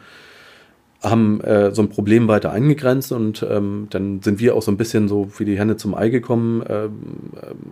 [1.04, 4.76] haben äh, so ein Problem weiter eingegrenzt und ähm, dann sind wir auch so ein
[4.76, 6.64] bisschen so wie die Hände zum Ei gekommen.
[6.68, 6.92] Ähm,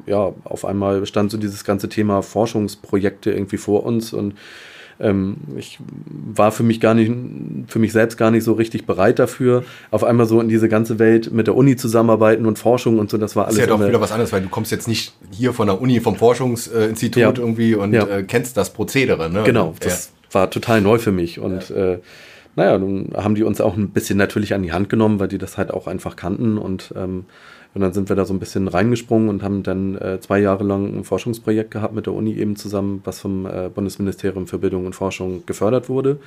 [0.06, 4.34] äh, ja, auf einmal stand so dieses ganze Thema Forschungsprojekte irgendwie vor uns und
[5.00, 7.12] ähm, ich war für mich gar nicht,
[7.66, 10.98] für mich selbst gar nicht so richtig bereit dafür, auf einmal so in diese ganze
[10.98, 13.56] Welt mit der Uni zusammenarbeiten und Forschung und so, das war alles.
[13.56, 15.80] Das ist ja doch wieder was anderes, weil du kommst jetzt nicht hier von der
[15.80, 17.32] Uni, vom Forschungsinstitut ja.
[17.36, 18.06] irgendwie und ja.
[18.06, 19.42] äh, kennst das Prozedere, ne?
[19.44, 20.34] Genau, das ja.
[20.34, 21.98] war total neu für mich und äh,
[22.56, 25.38] naja, nun haben die uns auch ein bisschen natürlich an die Hand genommen, weil die
[25.38, 27.24] das halt auch einfach kannten und, ähm,
[27.74, 30.64] und dann sind wir da so ein bisschen reingesprungen und haben dann äh, zwei Jahre
[30.64, 34.84] lang ein Forschungsprojekt gehabt mit der Uni eben zusammen, was vom äh, Bundesministerium für Bildung
[34.84, 36.18] und Forschung gefördert wurde.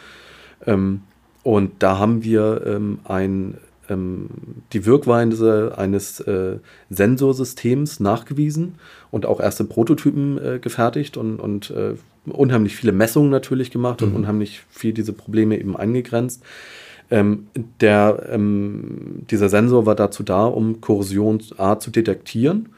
[0.65, 1.01] Ähm,
[1.43, 3.57] und da haben wir ähm, ein,
[3.88, 4.29] ähm,
[4.73, 6.57] die Wirkweise eines äh,
[6.89, 8.79] Sensorsystems nachgewiesen
[9.11, 11.93] und auch erste Prototypen äh, gefertigt und, und äh,
[12.25, 14.07] unheimlich viele Messungen natürlich gemacht mhm.
[14.07, 16.43] und unheimlich viel diese Probleme eben eingegrenzt.
[17.11, 17.47] Ähm,
[17.81, 22.69] der, ähm, dieser Sensor war dazu da, um Korrosion A zu detektieren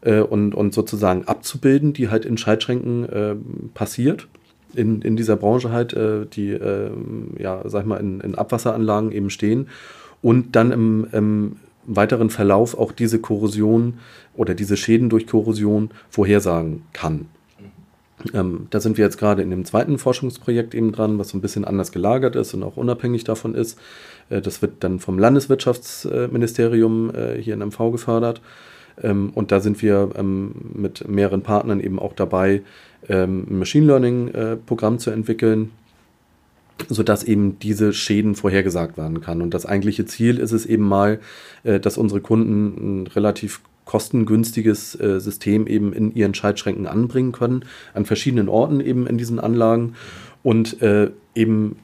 [0.00, 3.36] äh, und, und sozusagen abzubilden, die halt in Schaltschränken äh,
[3.74, 4.26] passiert.
[4.74, 9.12] In, in dieser Branche halt, äh, die, ähm, ja, sag ich mal, in, in Abwasseranlagen
[9.12, 9.68] eben stehen
[10.20, 13.94] und dann im, im weiteren Verlauf auch diese Korrosion
[14.34, 17.26] oder diese Schäden durch Korrosion vorhersagen kann.
[18.32, 21.42] Ähm, da sind wir jetzt gerade in dem zweiten Forschungsprojekt eben dran, was so ein
[21.42, 23.78] bisschen anders gelagert ist und auch unabhängig davon ist.
[24.30, 28.40] Äh, das wird dann vom Landeswirtschaftsministerium äh, hier in MV gefördert.
[29.02, 32.62] Ähm, und da sind wir ähm, mit mehreren Partnern eben auch dabei,
[33.08, 35.70] ähm, ein Machine Learning-Programm äh, zu entwickeln,
[36.88, 39.42] sodass eben diese Schäden vorhergesagt werden kann.
[39.42, 41.20] Und das eigentliche Ziel ist es eben mal,
[41.64, 47.64] äh, dass unsere Kunden ein relativ kostengünstiges äh, System eben in ihren Schaltschränken anbringen können,
[47.94, 49.94] an verschiedenen Orten eben in diesen Anlagen
[50.42, 51.76] und äh, eben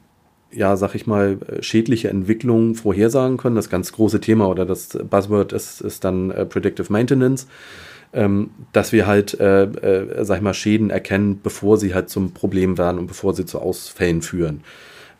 [0.51, 3.55] ja, sag ich mal, schädliche Entwicklungen vorhersagen können.
[3.55, 7.47] Das ganz große Thema oder das Buzzword ist, ist dann äh, Predictive Maintenance,
[8.13, 12.33] ähm, dass wir halt, äh, äh, sag ich mal, Schäden erkennen, bevor sie halt zum
[12.33, 14.61] Problem werden und bevor sie zu Ausfällen führen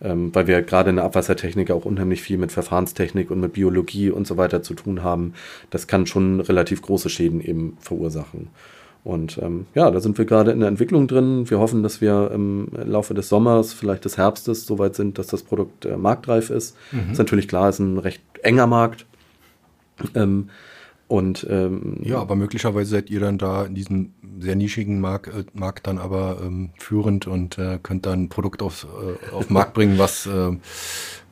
[0.03, 4.09] ähm, weil wir gerade in der Abwassertechnik auch unheimlich viel mit Verfahrenstechnik und mit Biologie
[4.09, 5.33] und so weiter zu tun haben.
[5.69, 8.49] Das kann schon relativ große Schäden eben verursachen.
[9.03, 11.49] Und ähm, ja, da sind wir gerade in der Entwicklung drin.
[11.49, 15.43] Wir hoffen, dass wir im Laufe des Sommers, vielleicht des Herbstes, soweit sind, dass das
[15.43, 16.77] Produkt äh, marktreif ist.
[16.91, 17.11] Mhm.
[17.11, 19.05] Ist natürlich klar, ist ein recht enger Markt.
[20.15, 20.49] Ähm,
[21.13, 25.43] und ähm, ja, aber möglicherweise seid ihr dann da in diesem sehr nischigen Markt, äh,
[25.53, 29.53] Markt dann aber ähm, führend und äh, könnt dann ein Produkt aufs, äh, auf den
[29.53, 30.57] Markt bringen, was äh,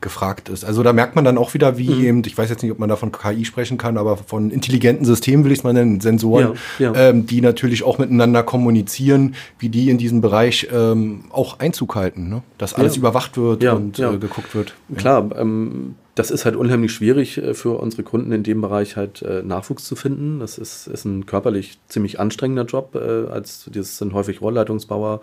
[0.00, 0.64] gefragt ist.
[0.64, 2.04] Also da merkt man dann auch wieder, wie mhm.
[2.04, 5.04] eben, ich weiß jetzt nicht, ob man da von KI sprechen kann, aber von intelligenten
[5.04, 7.08] Systemen will ich es mal nennen, Sensoren, ja, ja.
[7.08, 12.28] Ähm, die natürlich auch miteinander kommunizieren, wie die in diesem Bereich ähm, auch Einzug halten,
[12.28, 12.42] ne?
[12.56, 13.00] dass alles ja.
[13.00, 14.74] überwacht wird und äh, geguckt wird.
[14.96, 19.22] Klar, ähm, das ist halt unheimlich schwierig äh, für unsere Kunden in dem Bereich halt
[19.22, 20.40] äh, Nachwuchs zu finden.
[20.40, 22.94] Das ist, ist ein körperlich ziemlich anstrengender Job.
[22.94, 25.20] Äh, als das sind häufig Rohrleitungsbauer,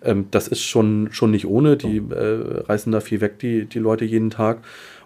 [0.00, 1.76] Ähm, das ist schon, schon nicht ohne.
[1.76, 4.58] Die äh, reißen da viel weg, die, die Leute jeden Tag.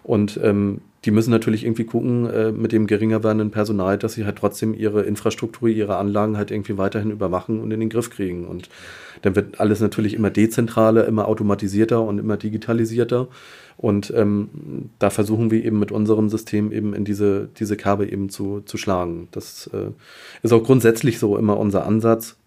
[0.03, 4.25] Und ähm, die müssen natürlich irgendwie gucken, äh, mit dem geringer werdenden Personal, dass sie
[4.25, 8.45] halt trotzdem ihre Infrastruktur, ihre Anlagen halt irgendwie weiterhin überwachen und in den Griff kriegen.
[8.45, 8.69] Und
[9.21, 13.27] dann wird alles natürlich immer dezentraler, immer automatisierter und immer digitalisierter.
[13.77, 18.29] Und ähm, da versuchen wir eben mit unserem System eben in diese, diese Kerbe eben
[18.29, 19.27] zu, zu schlagen.
[19.31, 19.91] Das äh,
[20.41, 22.37] ist auch grundsätzlich so immer unser Ansatz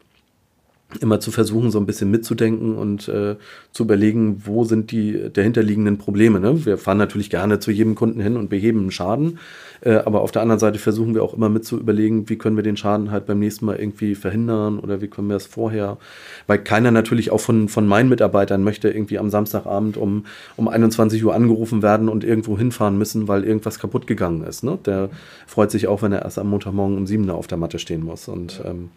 [1.01, 3.37] immer zu versuchen, so ein bisschen mitzudenken und äh,
[3.72, 6.38] zu überlegen, wo sind die dahinterliegenden Probleme.
[6.38, 6.64] Ne?
[6.64, 9.40] Wir fahren natürlich gerne zu jedem Kunden hin und beheben einen Schaden,
[9.81, 12.55] äh, aber auf der anderen Seite versuchen wir auch immer mit zu überlegen, wie können
[12.57, 15.99] wir den Schaden halt beim nächsten Mal irgendwie verhindern oder wie können wir es vorher,
[16.46, 21.22] weil keiner natürlich auch von, von meinen Mitarbeitern möchte irgendwie am Samstagabend um, um 21
[21.25, 24.62] Uhr angerufen werden und irgendwo hinfahren müssen, weil irgendwas kaputt gegangen ist.
[24.62, 24.79] Ne?
[24.87, 25.11] Der
[25.49, 28.05] freut sich auch, wenn er erst am Montagmorgen um 7 Uhr auf der Matte stehen
[28.05, 28.90] muss und ähm,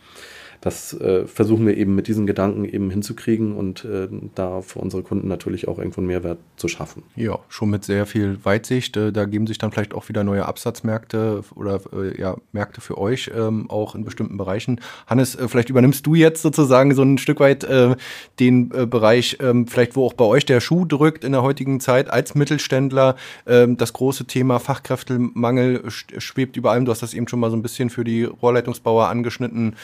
[0.61, 5.03] das äh, versuchen wir eben mit diesen Gedanken eben hinzukriegen und äh, da für unsere
[5.03, 7.03] Kunden natürlich auch irgendwo einen Mehrwert zu schaffen.
[7.15, 8.97] Ja, schon mit sehr viel Weitsicht.
[8.97, 12.97] Äh, da geben sich dann vielleicht auch wieder neue Absatzmärkte oder äh, ja, Märkte für
[12.97, 14.81] euch ähm, auch in bestimmten Bereichen.
[15.07, 17.95] Hannes, äh, vielleicht übernimmst du jetzt sozusagen so ein Stück weit äh,
[18.39, 22.09] den Bereich, ähm, vielleicht wo auch bei euch der Schuh drückt in der heutigen Zeit
[22.09, 23.15] als Mittelständler.
[23.47, 26.85] Ähm, das große Thema Fachkräftemangel schwebt über allem.
[26.85, 29.75] Du hast das eben schon mal so ein bisschen für die Rohrleitungsbauer angeschnitten.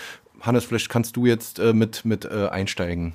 [0.46, 3.14] Hannes, vielleicht kannst du jetzt äh, mit, mit äh, einsteigen.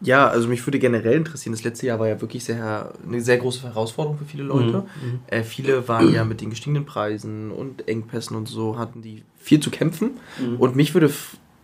[0.00, 3.38] Ja, also mich würde generell interessieren, das letzte Jahr war ja wirklich sehr, eine sehr
[3.38, 4.84] große Herausforderung für viele Leute.
[5.02, 5.08] Mhm.
[5.08, 5.20] mhm.
[5.26, 9.60] Äh, viele waren ja mit den gestiegenen Preisen und Engpässen und so, hatten die viel
[9.60, 10.18] zu kämpfen.
[10.38, 10.56] Mhm.
[10.56, 11.10] Und mich würde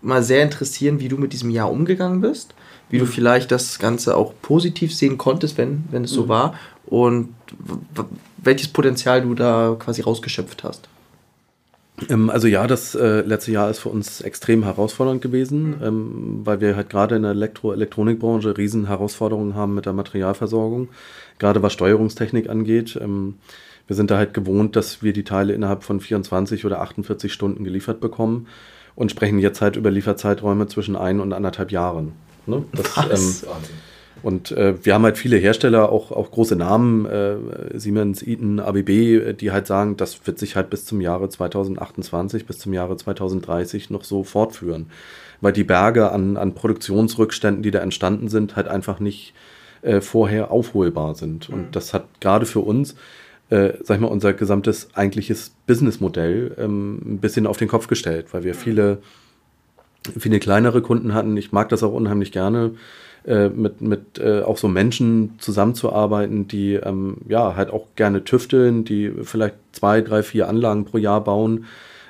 [0.02, 2.54] mal sehr interessieren, wie du mit diesem Jahr umgegangen bist,
[2.88, 3.00] wie mhm.
[3.00, 6.28] du vielleicht das Ganze auch positiv sehen konntest, wenn, wenn es so mhm.
[6.28, 6.54] war
[6.86, 7.34] und
[8.38, 10.88] welches Potenzial du da quasi rausgeschöpft hast.
[12.08, 15.82] Ähm, also ja, das äh, letzte Jahr ist für uns extrem herausfordernd gewesen, mhm.
[15.82, 20.88] ähm, weil wir halt gerade in der Elektro-Elektronikbranche riesen Herausforderungen haben mit der Materialversorgung,
[21.38, 22.98] gerade was Steuerungstechnik angeht.
[23.00, 23.34] Ähm,
[23.86, 27.64] wir sind da halt gewohnt, dass wir die Teile innerhalb von 24 oder 48 Stunden
[27.64, 28.46] geliefert bekommen
[28.94, 32.12] und sprechen jetzt halt über Lieferzeiträume zwischen ein und anderthalb Jahren.
[32.46, 32.64] Ne?
[32.72, 33.42] Das, was?
[33.42, 33.50] Ähm,
[34.22, 37.36] und äh, wir haben halt viele Hersteller, auch, auch große Namen, äh,
[37.74, 42.58] Siemens, Eaton, ABB, die halt sagen, das wird sich halt bis zum Jahre 2028, bis
[42.58, 44.86] zum Jahre 2030 noch so fortführen.
[45.40, 49.32] Weil die Berge an, an Produktionsrückständen, die da entstanden sind, halt einfach nicht
[49.82, 51.48] äh, vorher aufholbar sind.
[51.48, 51.70] Und mhm.
[51.72, 52.94] das hat gerade für uns,
[53.48, 58.26] äh, sag ich mal, unser gesamtes eigentliches Businessmodell ähm, ein bisschen auf den Kopf gestellt,
[58.32, 58.58] weil wir mhm.
[58.58, 58.98] viele,
[60.18, 61.36] viele kleinere Kunden hatten.
[61.38, 62.72] Ich mag das auch unheimlich gerne
[63.26, 68.84] äh, mit, mit äh, auch so Menschen zusammenzuarbeiten, die ähm, ja halt auch gerne tüfteln,
[68.84, 71.66] die vielleicht zwei, drei, vier Anlagen pro Jahr bauen,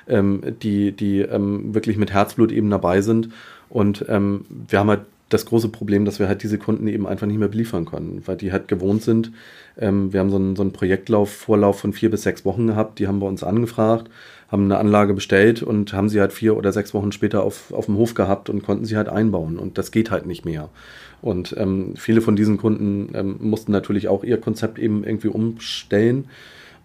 [0.07, 3.29] ähm, die, die ähm, wirklich mit Herzblut eben dabei sind.
[3.69, 7.27] Und ähm, wir haben halt das große Problem, dass wir halt diese Kunden eben einfach
[7.27, 9.31] nicht mehr beliefern können, weil die halt gewohnt sind.
[9.77, 12.99] Ähm, wir haben so einen, so einen Projektlauf, Vorlauf von vier bis sechs Wochen gehabt,
[12.99, 14.09] die haben bei uns angefragt
[14.51, 17.85] haben eine Anlage bestellt und haben sie halt vier oder sechs Wochen später auf, auf
[17.85, 19.57] dem Hof gehabt und konnten sie halt einbauen.
[19.57, 20.69] Und das geht halt nicht mehr.
[21.21, 26.25] Und ähm, viele von diesen Kunden ähm, mussten natürlich auch ihr Konzept eben irgendwie umstellen.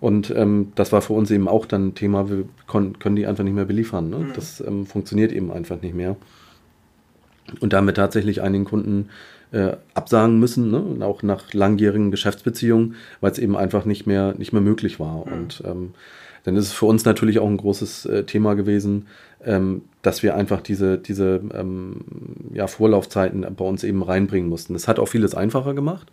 [0.00, 3.44] Und ähm, das war für uns eben auch dann ein Thema, wir können die einfach
[3.44, 4.10] nicht mehr beliefern.
[4.10, 4.18] Ne?
[4.18, 4.32] Mhm.
[4.34, 6.16] Das ähm, funktioniert eben einfach nicht mehr.
[7.60, 9.08] Und damit tatsächlich einigen Kunden
[9.52, 10.80] äh, absagen müssen, ne?
[10.80, 15.24] Und auch nach langjährigen Geschäftsbeziehungen, weil es eben einfach nicht mehr, nicht mehr möglich war.
[15.26, 15.32] Mhm.
[15.32, 15.94] Und ähm,
[16.46, 19.08] dann ist es für uns natürlich auch ein großes äh, Thema gewesen,
[19.44, 21.96] ähm, dass wir einfach diese, diese ähm,
[22.54, 24.72] ja, Vorlaufzeiten bei uns eben reinbringen mussten.
[24.74, 26.06] Das hat auch vieles einfacher gemacht,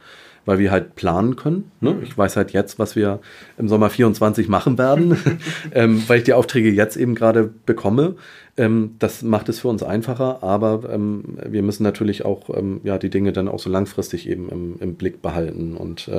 [0.46, 1.72] weil wir halt planen können.
[1.82, 1.92] Ne?
[1.92, 2.04] Mhm.
[2.04, 3.20] Ich weiß halt jetzt, was wir
[3.60, 5.18] im Sommer 24 machen werden,
[5.72, 8.16] ähm, weil ich die Aufträge jetzt eben gerade bekomme.
[8.58, 12.98] Ähm, das macht es für uns einfacher, aber ähm, wir müssen natürlich auch ähm, ja,
[12.98, 16.10] die Dinge dann auch so langfristig eben im, im Blick behalten und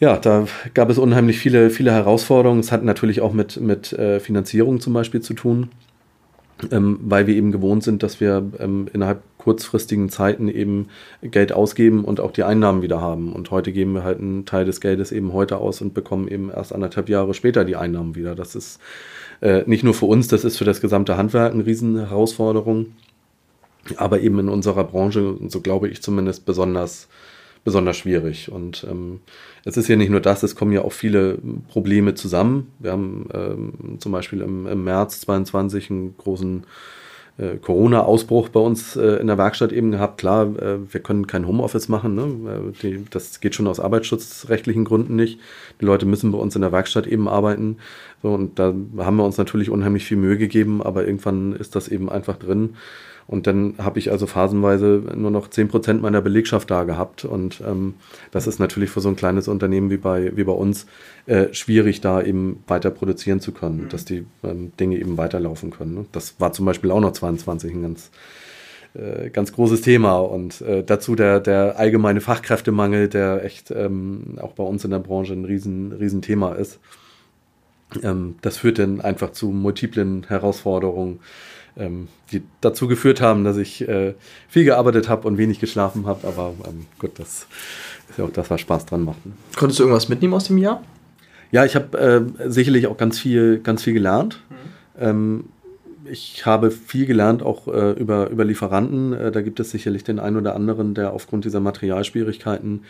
[0.00, 2.60] ja, da gab es unheimlich viele, viele Herausforderungen.
[2.60, 5.68] Es hat natürlich auch mit, mit äh, Finanzierung zum Beispiel zu tun,
[6.72, 10.88] ähm, weil wir eben gewohnt sind, dass wir ähm, innerhalb kurzfristigen Zeiten eben
[11.22, 13.34] Geld ausgeben und auch die Einnahmen wieder haben.
[13.34, 16.50] Und heute geben wir halt einen Teil des Geldes eben heute aus und bekommen eben
[16.50, 18.34] erst anderthalb Jahre später die Einnahmen wieder.
[18.34, 18.80] Das ist
[19.42, 22.86] äh, nicht nur für uns, das ist für das gesamte Handwerk eine Riesenherausforderung,
[23.96, 27.08] aber eben in unserer Branche, so glaube ich zumindest, besonders
[27.64, 28.50] besonders schwierig.
[28.50, 29.20] Und ähm,
[29.64, 32.72] es ist ja nicht nur das, es kommen ja auch viele Probleme zusammen.
[32.78, 36.64] Wir haben ähm, zum Beispiel im, im März 22 einen großen
[37.40, 40.18] äh, Corona-Ausbruch bei uns äh, in der Werkstatt eben gehabt.
[40.18, 42.14] Klar, äh, wir können kein Homeoffice machen.
[42.14, 42.22] Ne?
[42.50, 45.38] Äh, die, das geht schon aus arbeitsschutzrechtlichen Gründen nicht.
[45.80, 47.78] Die Leute müssen bei uns in der Werkstatt eben arbeiten.
[48.22, 51.88] So, und da haben wir uns natürlich unheimlich viel Mühe gegeben, aber irgendwann ist das
[51.88, 52.76] eben einfach drin.
[53.30, 57.24] Und dann habe ich also phasenweise nur noch 10% meiner Belegschaft da gehabt.
[57.24, 57.94] Und ähm,
[58.32, 60.86] das ist natürlich für so ein kleines Unternehmen wie bei, wie bei uns
[61.26, 63.88] äh, schwierig, da eben weiter produzieren zu können, mhm.
[63.88, 65.94] dass die ähm, Dinge eben weiterlaufen können.
[65.94, 66.06] Ne?
[66.10, 68.10] Das war zum Beispiel auch noch 22 ein ganz,
[68.94, 70.16] äh, ganz großes Thema.
[70.16, 74.98] Und äh, dazu der, der allgemeine Fachkräftemangel, der echt ähm, auch bei uns in der
[74.98, 76.80] Branche ein riesen, riesen Thema ist.
[78.02, 81.20] Ähm, das führt dann einfach zu multiplen Herausforderungen
[81.76, 84.14] ähm, die dazu geführt haben, dass ich äh,
[84.48, 86.26] viel gearbeitet habe und wenig geschlafen habe.
[86.26, 87.46] Aber ähm, gut, das
[88.08, 89.18] ist ja auch das, was Spaß dran macht.
[89.56, 90.82] Konntest du irgendwas mitnehmen aus dem Jahr?
[91.52, 94.42] Ja, ich habe äh, sicherlich auch ganz viel, ganz viel gelernt.
[94.48, 94.54] Mhm.
[95.00, 95.44] Ähm,
[96.04, 99.12] ich habe viel gelernt auch äh, über, über Lieferanten.
[99.12, 102.84] Äh, da gibt es sicherlich den einen oder anderen, der aufgrund dieser Materialschwierigkeiten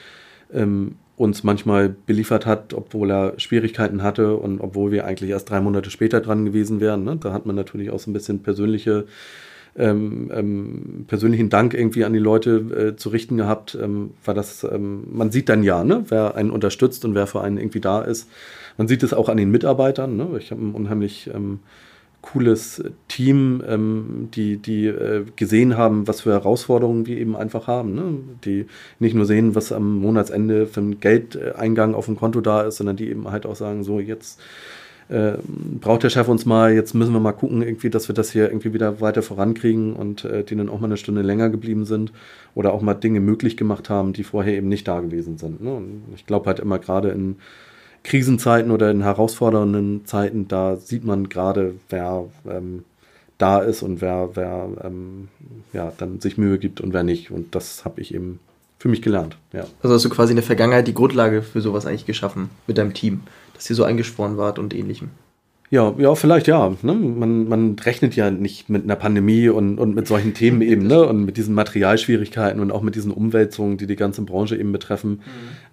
[0.52, 5.60] ähm, uns manchmal beliefert hat, obwohl er Schwierigkeiten hatte und obwohl wir eigentlich erst drei
[5.60, 7.04] Monate später dran gewesen wären.
[7.04, 7.18] Ne?
[7.20, 9.04] Da hat man natürlich auch so ein bisschen persönliche,
[9.76, 14.64] ähm, ähm, persönlichen Dank irgendwie an die Leute äh, zu richten gehabt, ähm, weil das,
[14.64, 16.06] ähm, man sieht dann ja, ne?
[16.08, 18.26] wer einen unterstützt und wer für einen irgendwie da ist.
[18.78, 20.16] Man sieht es auch an den Mitarbeitern.
[20.16, 20.26] Ne?
[20.38, 21.58] Ich habe einen unheimlich ähm,
[22.22, 27.94] cooles Team, ähm, die, die äh, gesehen haben, was für Herausforderungen wir eben einfach haben.
[27.94, 28.18] Ne?
[28.44, 28.66] Die
[28.98, 32.96] nicht nur sehen, was am Monatsende für ein Geldeingang auf dem Konto da ist, sondern
[32.96, 34.40] die eben halt auch sagen, so jetzt
[35.10, 35.38] äh,
[35.80, 38.48] braucht der Chef uns mal, jetzt müssen wir mal gucken, irgendwie, dass wir das hier
[38.48, 42.12] irgendwie wieder weiter vorankriegen und äh, die dann auch mal eine Stunde länger geblieben sind
[42.54, 45.62] oder auch mal Dinge möglich gemacht haben, die vorher eben nicht da gewesen sind.
[45.62, 45.74] Ne?
[45.74, 47.36] Und ich glaube halt immer gerade in
[48.02, 52.84] Krisenzeiten oder in herausfordernden Zeiten, da sieht man gerade, wer ähm,
[53.38, 55.28] da ist und wer, wer ähm,
[55.72, 57.30] ja, dann sich Mühe gibt und wer nicht.
[57.30, 58.40] Und das habe ich eben
[58.78, 59.36] für mich gelernt.
[59.52, 59.66] Ja.
[59.82, 62.94] Also hast du quasi in der Vergangenheit die Grundlage für sowas eigentlich geschaffen mit deinem
[62.94, 63.22] Team,
[63.54, 65.10] dass ihr so eingeschworen wart und ähnlichem.
[65.70, 66.74] Ja, ja, vielleicht ja.
[66.82, 66.94] Ne?
[66.94, 71.06] Man, man rechnet ja nicht mit einer Pandemie und, und mit solchen Themen eben, ne?
[71.06, 75.10] Und mit diesen Materialschwierigkeiten und auch mit diesen Umwälzungen, die die ganze Branche eben betreffen.
[75.10, 75.20] Mhm.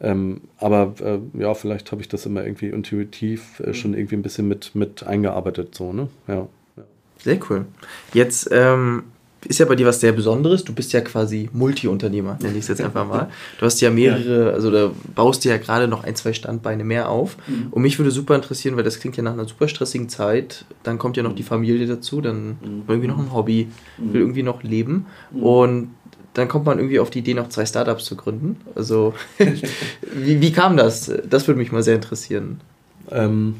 [0.02, 4.22] Ähm, aber äh, ja, vielleicht habe ich das immer irgendwie intuitiv äh, schon irgendwie ein
[4.22, 6.10] bisschen mit, mit eingearbeitet, so, ne?
[6.28, 6.48] Ja.
[6.78, 6.84] ja.
[7.18, 7.66] Sehr cool.
[8.14, 9.04] Jetzt ähm,
[9.45, 10.63] ist ja bei dir was sehr Besonderes.
[10.63, 13.30] Du bist ja quasi Multi-Unternehmer, nenne ich es jetzt einfach mal.
[13.60, 17.10] Du hast ja mehrere, also da baust du ja gerade noch ein, zwei Standbeine mehr
[17.10, 17.38] auf.
[17.47, 17.67] Mhm.
[17.71, 20.65] Und mich würde super interessieren, weil das klingt ja nach einer super stressigen Zeit.
[20.84, 22.84] Dann kommt ja noch die Familie dazu, dann mhm.
[22.88, 24.13] irgendwie noch ein Hobby, mhm.
[24.13, 25.06] will irgendwie noch leben.
[25.32, 25.43] Mhm.
[25.43, 25.89] Und
[26.34, 28.58] dann kommt man irgendwie auf die Idee, noch zwei Startups zu gründen.
[28.76, 29.13] Also,
[30.13, 31.12] wie, wie kam das?
[31.30, 32.62] Das würde mich mal sehr interessieren.
[33.10, 33.56] Ähm,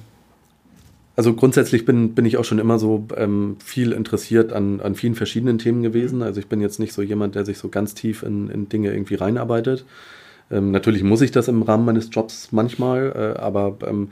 [1.18, 5.16] also grundsätzlich bin, bin ich auch schon immer so ähm, viel interessiert an, an vielen
[5.16, 6.22] verschiedenen Themen gewesen.
[6.22, 8.92] Also ich bin jetzt nicht so jemand, der sich so ganz tief in, in Dinge
[8.92, 9.84] irgendwie reinarbeitet.
[10.52, 14.10] Ähm, natürlich muss ich das im Rahmen meines Jobs manchmal, äh, aber ähm,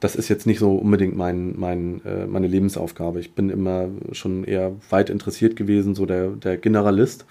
[0.00, 3.20] das ist jetzt nicht so unbedingt mein, mein, äh, meine Lebensaufgabe.
[3.20, 7.24] Ich bin immer schon eher weit interessiert gewesen, so der, der Generalist.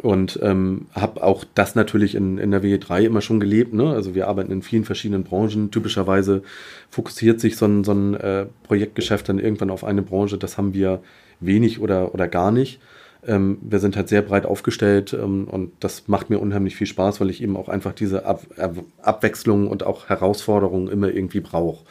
[0.00, 3.74] Und ähm, habe auch das natürlich in, in der WE3 immer schon gelebt.
[3.74, 3.90] Ne?
[3.90, 5.70] Also wir arbeiten in vielen verschiedenen Branchen.
[5.70, 6.42] Typischerweise
[6.90, 10.38] fokussiert sich so ein, so ein äh, Projektgeschäft dann irgendwann auf eine Branche.
[10.38, 11.02] Das haben wir
[11.40, 12.80] wenig oder, oder gar nicht.
[13.24, 17.20] Ähm, wir sind halt sehr breit aufgestellt ähm, und das macht mir unheimlich viel Spaß,
[17.20, 21.84] weil ich eben auch einfach diese Ab Ab Abwechslung und auch Herausforderungen immer irgendwie brauche.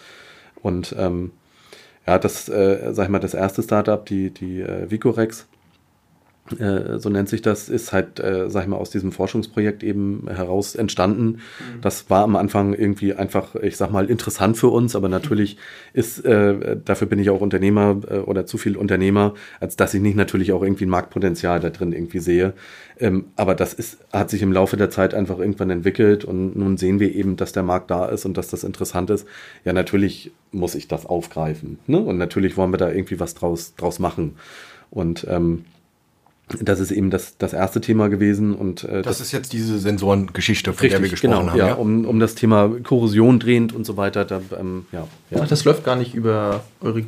[0.62, 1.32] Und ähm,
[2.06, 5.48] ja, das, äh, sag ich mal, das erste Startup, die, die äh, Vicorex,
[7.00, 10.76] so nennt sich das, ist halt, äh, sag ich mal, aus diesem Forschungsprojekt eben heraus
[10.76, 11.26] entstanden.
[11.26, 11.82] Mhm.
[11.82, 15.58] Das war am Anfang irgendwie einfach, ich sag mal, interessant für uns, aber natürlich
[15.94, 20.02] ist, äh, dafür bin ich auch Unternehmer äh, oder zu viel Unternehmer, als dass ich
[20.02, 22.54] nicht natürlich auch irgendwie ein Marktpotenzial da drin irgendwie sehe.
[23.00, 26.78] Ähm, aber das ist, hat sich im Laufe der Zeit einfach irgendwann entwickelt und nun
[26.78, 29.28] sehen wir eben, dass der Markt da ist und dass das interessant ist.
[29.66, 31.80] Ja, natürlich muss ich das aufgreifen.
[31.88, 32.00] Ne?
[32.00, 34.36] Und natürlich wollen wir da irgendwie was draus, draus machen.
[34.92, 35.66] Und ähm,
[36.60, 38.56] das ist eben das, das erste Thema gewesen.
[38.56, 41.58] Und, äh, das, das, ist jetzt diese Sensorengeschichte, von richtig, der wir gesprochen genau, haben.
[41.58, 44.26] Ja, ja, Um, um das Thema Korrosion drehend und so weiter.
[44.26, 45.40] Da, ähm, ja, ja.
[45.42, 47.04] Ach, das läuft gar nicht über, eure,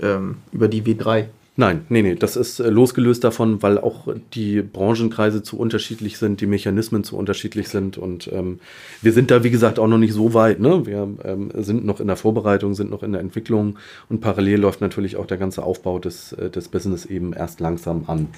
[0.00, 1.26] ähm, über die W3.
[1.60, 6.40] Nein, nee, nee, das ist äh, losgelöst davon, weil auch die Branchenkreise zu unterschiedlich sind,
[6.40, 8.60] die Mechanismen zu unterschiedlich sind und ähm,
[9.02, 10.58] wir sind da, wie gesagt, auch noch nicht so weit.
[10.58, 10.86] Ne?
[10.86, 14.80] Wir ähm, sind noch in der Vorbereitung, sind noch in der Entwicklung und parallel läuft
[14.80, 18.28] natürlich auch der ganze Aufbau des, äh, des Business eben erst langsam an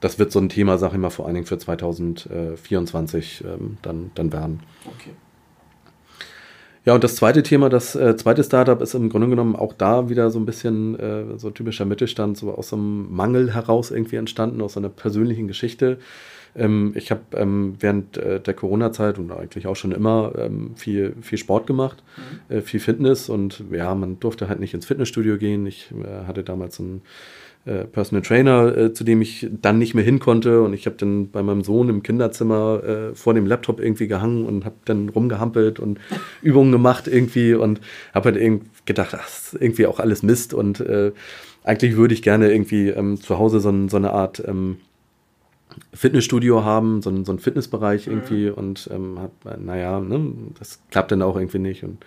[0.00, 4.10] das wird so ein Thema, sage ich mal, vor allen Dingen für 2024 ähm, dann,
[4.14, 4.60] dann werden.
[4.84, 5.12] Okay.
[6.86, 10.08] Ja, und das zweite Thema, das äh, zweite Startup ist im Grunde genommen auch da
[10.08, 14.62] wieder so ein bisschen äh, so typischer Mittelstand, so aus einem Mangel heraus irgendwie entstanden,
[14.62, 15.98] aus einer persönlichen Geschichte.
[16.54, 21.16] Ähm, ich habe ähm, während äh, der Corona-Zeit und eigentlich auch schon immer ähm, viel,
[21.22, 22.56] viel Sport gemacht, mhm.
[22.56, 25.66] Äh, viel Fitness und ja, man durfte halt nicht ins Fitnessstudio gehen.
[25.66, 27.02] Ich äh, hatte damals ein
[27.66, 30.62] äh, Personal Trainer, äh, zu dem ich dann nicht mehr hin konnte.
[30.62, 34.46] Und ich habe dann bei meinem Sohn im Kinderzimmer äh, vor dem Laptop irgendwie gehangen
[34.46, 35.98] und habe dann rumgehampelt und
[36.42, 37.80] Übungen gemacht irgendwie und
[38.14, 40.54] habe halt irgendwie gedacht, ach, das ist irgendwie auch alles Mist.
[40.54, 41.10] Und äh,
[41.64, 44.76] eigentlich würde ich gerne irgendwie ähm, zu Hause so, so eine Art ähm,
[45.92, 48.48] Fitnessstudio haben, so, so einen Fitnessbereich irgendwie.
[48.50, 48.54] Mhm.
[48.54, 51.82] Und ähm, hab, naja, ne, das klappt dann auch irgendwie nicht.
[51.82, 51.98] Und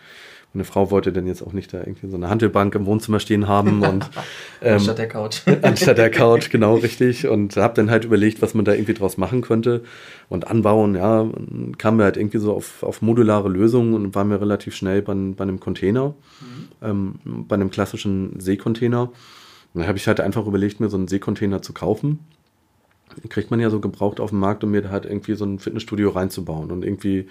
[0.54, 3.48] meine Frau wollte dann jetzt auch nicht da irgendwie so eine Handelbank im Wohnzimmer stehen
[3.48, 4.10] haben und
[4.64, 5.42] ähm, anstatt der Couch.
[5.62, 7.28] anstatt der Couch, genau richtig.
[7.28, 9.84] Und habe dann halt überlegt, was man da irgendwie draus machen könnte.
[10.28, 11.30] Und anbauen, ja,
[11.78, 15.14] kamen wir halt irgendwie so auf, auf modulare Lösungen und waren wir relativ schnell bei,
[15.14, 16.68] bei einem Container, mhm.
[16.82, 19.04] ähm, bei einem klassischen Seekontainer.
[19.04, 22.20] Und dann habe ich halt einfach überlegt, mir so einen Seekontainer zu kaufen.
[23.30, 25.60] Kriegt man ja so gebraucht auf dem Markt, um mir da halt irgendwie so ein
[25.60, 27.28] Fitnessstudio reinzubauen und irgendwie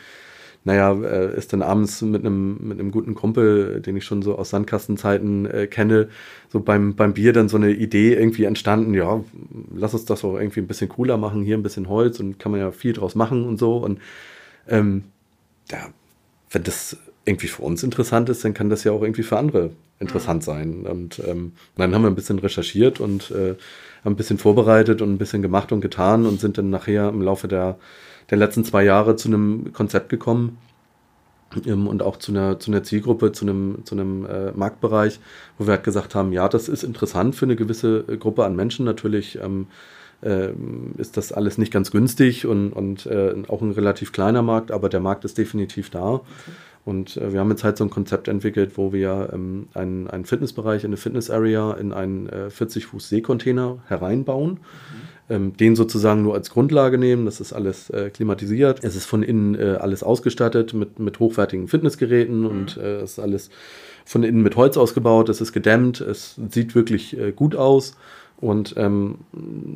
[0.64, 4.36] naja, äh, ist dann abends mit einem, mit einem guten Kumpel, den ich schon so
[4.36, 6.08] aus Sandkastenzeiten äh, kenne,
[6.50, 9.24] so beim, beim Bier dann so eine Idee irgendwie entstanden, ja,
[9.74, 12.52] lass uns das auch irgendwie ein bisschen cooler machen, hier ein bisschen Holz und kann
[12.52, 13.78] man ja viel draus machen und so.
[13.78, 14.00] Und
[14.68, 15.04] ähm,
[15.70, 15.88] ja,
[16.50, 19.70] wenn das irgendwie für uns interessant ist, dann kann das ja auch irgendwie für andere
[20.00, 20.44] interessant mhm.
[20.44, 20.86] sein.
[20.86, 23.54] Und ähm, dann haben wir ein bisschen recherchiert und äh,
[24.04, 27.22] haben ein bisschen vorbereitet und ein bisschen gemacht und getan und sind dann nachher im
[27.22, 27.78] Laufe der
[28.30, 30.58] der letzten zwei Jahre zu einem Konzept gekommen
[31.66, 35.20] ähm, und auch zu einer, zu einer Zielgruppe, zu einem, zu einem äh, Marktbereich,
[35.56, 38.56] wo wir halt gesagt haben, ja, das ist interessant für eine gewisse äh, Gruppe an
[38.56, 38.84] Menschen.
[38.84, 39.66] Natürlich ähm,
[40.22, 40.48] äh,
[40.98, 44.88] ist das alles nicht ganz günstig und, und äh, auch ein relativ kleiner Markt, aber
[44.88, 46.14] der Markt ist definitiv da.
[46.14, 46.24] Okay.
[46.84, 50.24] Und äh, wir haben jetzt halt so ein Konzept entwickelt, wo wir ähm, einen, einen
[50.24, 54.52] Fitnessbereich, eine Fitness-Area in einen äh, 40-Fuß-Seekontainer hereinbauen.
[54.52, 57.24] Mhm ähm, den sozusagen nur als Grundlage nehmen.
[57.24, 58.82] Das ist alles äh, klimatisiert.
[58.82, 62.46] Es ist von innen äh, alles ausgestattet mit, mit hochwertigen Fitnessgeräten mhm.
[62.46, 63.50] und äh, es ist alles
[64.04, 65.28] von innen mit Holz ausgebaut.
[65.28, 66.00] Es ist gedämmt.
[66.00, 67.94] Es sieht wirklich äh, gut aus
[68.40, 69.18] und ähm,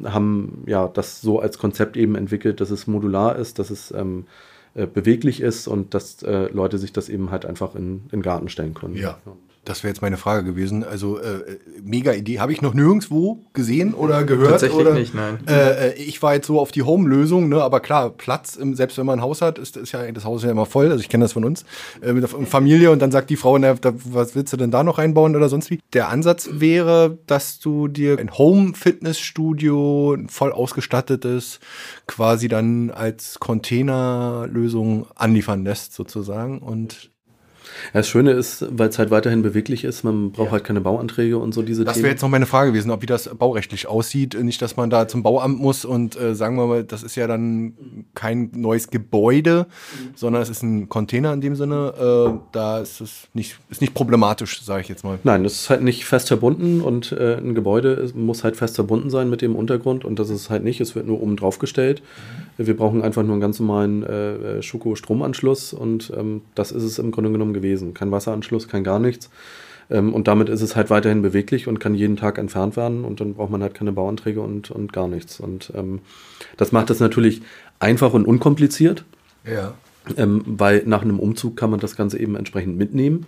[0.04, 4.26] haben ja das so als Konzept eben entwickelt, dass es modular ist, dass es ähm,
[4.74, 8.22] äh, beweglich ist und dass äh, Leute sich das eben halt einfach in, in den
[8.22, 8.96] Garten stellen können.
[8.96, 9.18] Ja.
[9.64, 10.82] Das wäre jetzt meine Frage gewesen.
[10.82, 12.40] Also äh, mega Idee.
[12.40, 14.50] Habe ich noch nirgendwo gesehen oder gehört?
[14.50, 15.38] Tatsächlich oder, nicht, nein.
[15.46, 17.62] Äh, äh, ich war jetzt so auf die Home-Lösung, ne?
[17.62, 20.40] aber klar, Platz, im, selbst wenn man ein Haus hat, ist, ist ja das Haus
[20.40, 20.90] ist ja immer voll.
[20.90, 21.64] Also ich kenne das von uns
[22.00, 24.72] äh, mit der Familie und dann sagt die Frau, na, da, was willst du denn
[24.72, 25.78] da noch reinbauen oder sonst wie?
[25.92, 31.60] Der Ansatz wäre, dass du dir ein Home-Fitnessstudio, voll ausgestattetes,
[32.08, 37.11] quasi dann als Containerlösung anliefern lässt sozusagen und
[37.92, 40.52] ja, das Schöne ist, weil es halt weiterhin beweglich ist, man braucht ja.
[40.52, 43.06] halt keine Bauanträge und so diese Das wäre jetzt noch meine Frage gewesen, ob wie
[43.06, 44.40] das baurechtlich aussieht.
[44.40, 47.26] Nicht, dass man da zum Bauamt muss und äh, sagen wir mal, das ist ja
[47.26, 47.74] dann
[48.14, 50.10] kein neues Gebäude, mhm.
[50.14, 51.94] sondern es ist ein Container in dem Sinne.
[51.98, 55.18] Äh, da ist es nicht, ist nicht problematisch, sage ich jetzt mal.
[55.24, 59.10] Nein, das ist halt nicht fest verbunden und äh, ein Gebäude muss halt fest verbunden
[59.10, 62.02] sein mit dem Untergrund und das ist halt nicht, es wird nur oben drauf gestellt.
[62.58, 62.66] Mhm.
[62.66, 66.98] Wir brauchen einfach nur einen ganz normalen äh, äh Schuko-Stromanschluss und ähm, das ist es
[66.98, 67.94] im Grunde genommen gewesen gewesen.
[67.94, 69.30] Kein Wasseranschluss, kein gar nichts.
[69.90, 73.20] Ähm, und damit ist es halt weiterhin beweglich und kann jeden Tag entfernt werden und
[73.20, 75.40] dann braucht man halt keine Bauanträge und, und gar nichts.
[75.40, 76.00] Und ähm,
[76.56, 77.42] das macht es natürlich
[77.78, 79.04] einfach und unkompliziert.
[79.44, 79.74] Ja.
[80.16, 83.26] Ähm, weil nach einem Umzug kann man das Ganze eben entsprechend mitnehmen.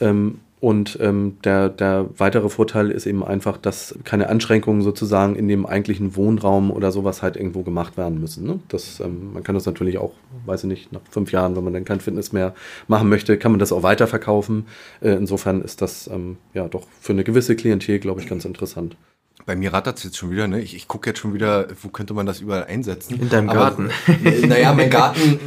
[0.00, 5.46] Ähm, und ähm, der, der weitere Vorteil ist eben einfach, dass keine Anschränkungen sozusagen in
[5.46, 8.46] dem eigentlichen Wohnraum oder sowas halt irgendwo gemacht werden müssen.
[8.46, 8.60] Ne?
[8.68, 10.14] Das, ähm, man kann das natürlich auch,
[10.46, 12.54] weiß ich nicht, nach fünf Jahren, wenn man dann kein Fitness mehr
[12.88, 14.64] machen möchte, kann man das auch weiterverkaufen.
[15.02, 18.96] Äh, insofern ist das ähm, ja doch für eine gewisse Klientel, glaube ich, ganz interessant.
[19.44, 20.62] Bei mir rattert es jetzt schon wieder, ne?
[20.62, 23.20] Ich, ich gucke jetzt schon wieder, wo könnte man das überall einsetzen?
[23.20, 23.90] In deinem Garten.
[24.48, 25.38] naja, mein Garten,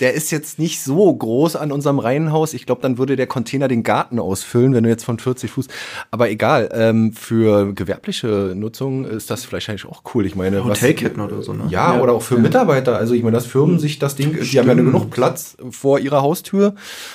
[0.00, 2.54] der ist jetzt nicht so groß an unserem Reihenhaus.
[2.54, 5.68] Ich glaube, dann würde der Container den Garten ausfüllen, wenn du jetzt von 40 Fuß.
[6.10, 10.26] Aber egal, ähm, für gewerbliche Nutzung ist das vielleicht eigentlich auch cool.
[10.26, 11.64] Ich meine, Hotelketten oder so, ne?
[11.68, 12.40] Ja, ja, oder auch für ja.
[12.40, 12.96] Mitarbeiter.
[12.96, 14.52] Also ich meine, dass Firmen sich das Ding, Stimmt.
[14.52, 16.74] die haben ja genug Platz vor ihrer Haustür,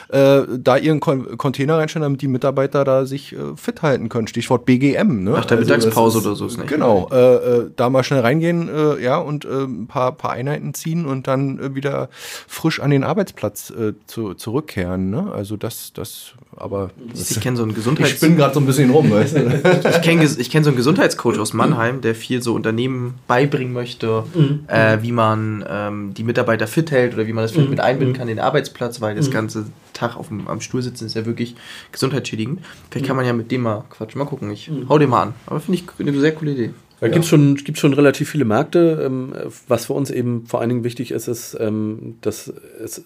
[0.09, 4.27] äh, da ihren Container reinstellen, damit die Mitarbeiter da sich äh, fit halten können.
[4.27, 5.35] Stichwort BGM, ne?
[5.37, 6.67] Ach, der also, Mittagspause Pause oder so ist nicht.
[6.67, 10.73] Genau, äh, äh, da mal schnell reingehen, äh, ja, und äh, ein paar, paar Einheiten
[10.73, 12.09] ziehen und dann äh, wieder
[12.47, 15.09] frisch an den Arbeitsplatz äh, zu, zurückkehren.
[15.09, 15.31] Ne?
[15.31, 16.91] Also das, das, aber.
[17.13, 18.13] ich kenne so einen Gesundheits...
[18.13, 19.61] Ich bin gerade so ein bisschen rum, weißt du?
[19.89, 24.23] ich kenne ich kenn so einen Gesundheitscoach aus Mannheim, der viel so Unternehmen beibringen möchte,
[24.33, 24.65] mhm.
[24.67, 27.69] äh, wie man ähm, die Mitarbeiter fit hält oder wie man das fit mhm.
[27.71, 29.33] mit einbinden kann in den Arbeitsplatz, weil das mhm.
[29.33, 31.55] ganze Tag auf dem, am Stuhl sitzen ist ja wirklich
[31.91, 32.61] gesundheitsschädigend.
[32.89, 34.19] Vielleicht kann man ja mit dem mal quatschen.
[34.19, 34.51] Mal gucken.
[34.51, 34.89] Ich mhm.
[34.89, 35.33] hau den mal an.
[35.45, 36.71] Aber finde ich eine sehr coole Idee.
[37.03, 37.13] Da ja.
[37.15, 39.03] gibt es schon, gibt's schon relativ viele Märkte.
[39.05, 39.33] Ähm,
[39.67, 42.47] was für uns eben vor allen Dingen wichtig ist, ist, ähm, dass
[42.81, 43.03] es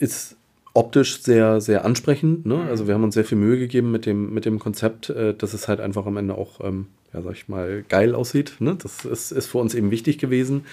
[0.00, 0.34] ist
[0.74, 2.44] optisch sehr, sehr ansprechend.
[2.44, 2.66] Ne?
[2.68, 5.54] Also wir haben uns sehr viel Mühe gegeben mit dem, mit dem Konzept, äh, dass
[5.54, 8.54] es halt einfach am Ende auch ähm, ja, sag ich mal, geil aussieht.
[8.58, 8.76] Ne?
[8.82, 10.64] Das ist, ist für uns eben wichtig gewesen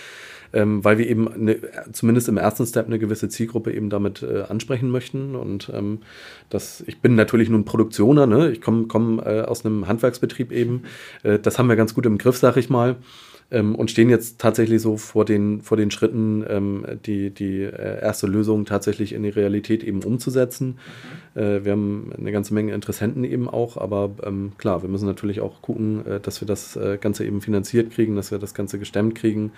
[0.54, 1.58] ähm, weil wir eben eine,
[1.92, 5.36] zumindest im ersten Step eine gewisse Zielgruppe eben damit äh, ansprechen möchten.
[5.36, 6.00] Und ähm,
[6.50, 8.52] das, ich bin natürlich nun Produktioner, ne?
[8.52, 10.84] ich komme komm, äh, aus einem Handwerksbetrieb eben.
[11.24, 12.98] Äh, das haben wir ganz gut im Griff, sag ich mal
[13.54, 18.02] ähm, und stehen jetzt tatsächlich so vor den, vor den Schritten, ähm, die, die äh,
[18.02, 20.80] erste Lösung tatsächlich in die Realität eben umzusetzen.
[21.36, 21.42] Mhm.
[21.42, 25.40] Äh, wir haben eine ganze Menge Interessenten eben auch, aber ähm, klar, wir müssen natürlich
[25.40, 28.80] auch gucken, äh, dass wir das äh, Ganze eben finanziert kriegen, dass wir das Ganze
[28.80, 29.52] gestemmt kriegen,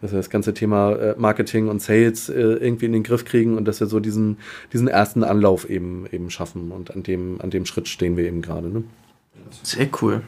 [0.00, 3.56] dass wir das ganze Thema äh, Marketing und Sales äh, irgendwie in den Griff kriegen
[3.56, 4.38] und dass wir so diesen,
[4.72, 6.72] diesen ersten Anlauf eben, eben schaffen.
[6.72, 8.68] Und an dem, an dem Schritt stehen wir eben gerade.
[8.68, 8.84] Ne?
[9.62, 10.22] Sehr cool.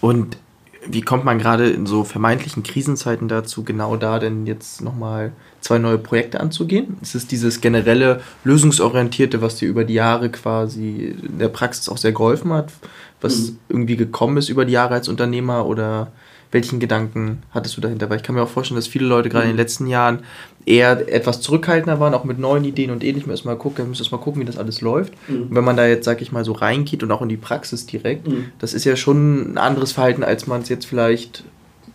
[0.00, 0.36] Und
[0.84, 5.78] wie kommt man gerade in so vermeintlichen Krisenzeiten dazu, genau da denn jetzt nochmal zwei
[5.78, 6.96] neue Projekte anzugehen?
[7.00, 11.98] Es ist dieses generelle lösungsorientierte, was dir über die Jahre quasi in der Praxis auch
[11.98, 12.72] sehr geholfen hat,
[13.20, 13.58] was mhm.
[13.68, 16.10] irgendwie gekommen ist über die Jahre als Unternehmer oder
[16.52, 18.08] welchen Gedanken hattest du dahinter?
[18.08, 19.50] Weil ich kann mir auch vorstellen, dass viele Leute gerade mhm.
[19.50, 19.62] in den mhm.
[19.62, 20.20] letzten Jahren
[20.64, 23.30] eher etwas zurückhaltender waren, auch mit neuen Ideen und ähnlichem.
[23.30, 25.14] Erstmal gucken, müssen erstmal gucken, wie das alles läuft.
[25.28, 25.42] Mhm.
[25.44, 27.86] Und wenn man da jetzt, sag ich mal, so reingeht und auch in die Praxis
[27.86, 28.46] direkt, mhm.
[28.58, 31.44] das ist ja schon ein anderes Verhalten, als man es jetzt vielleicht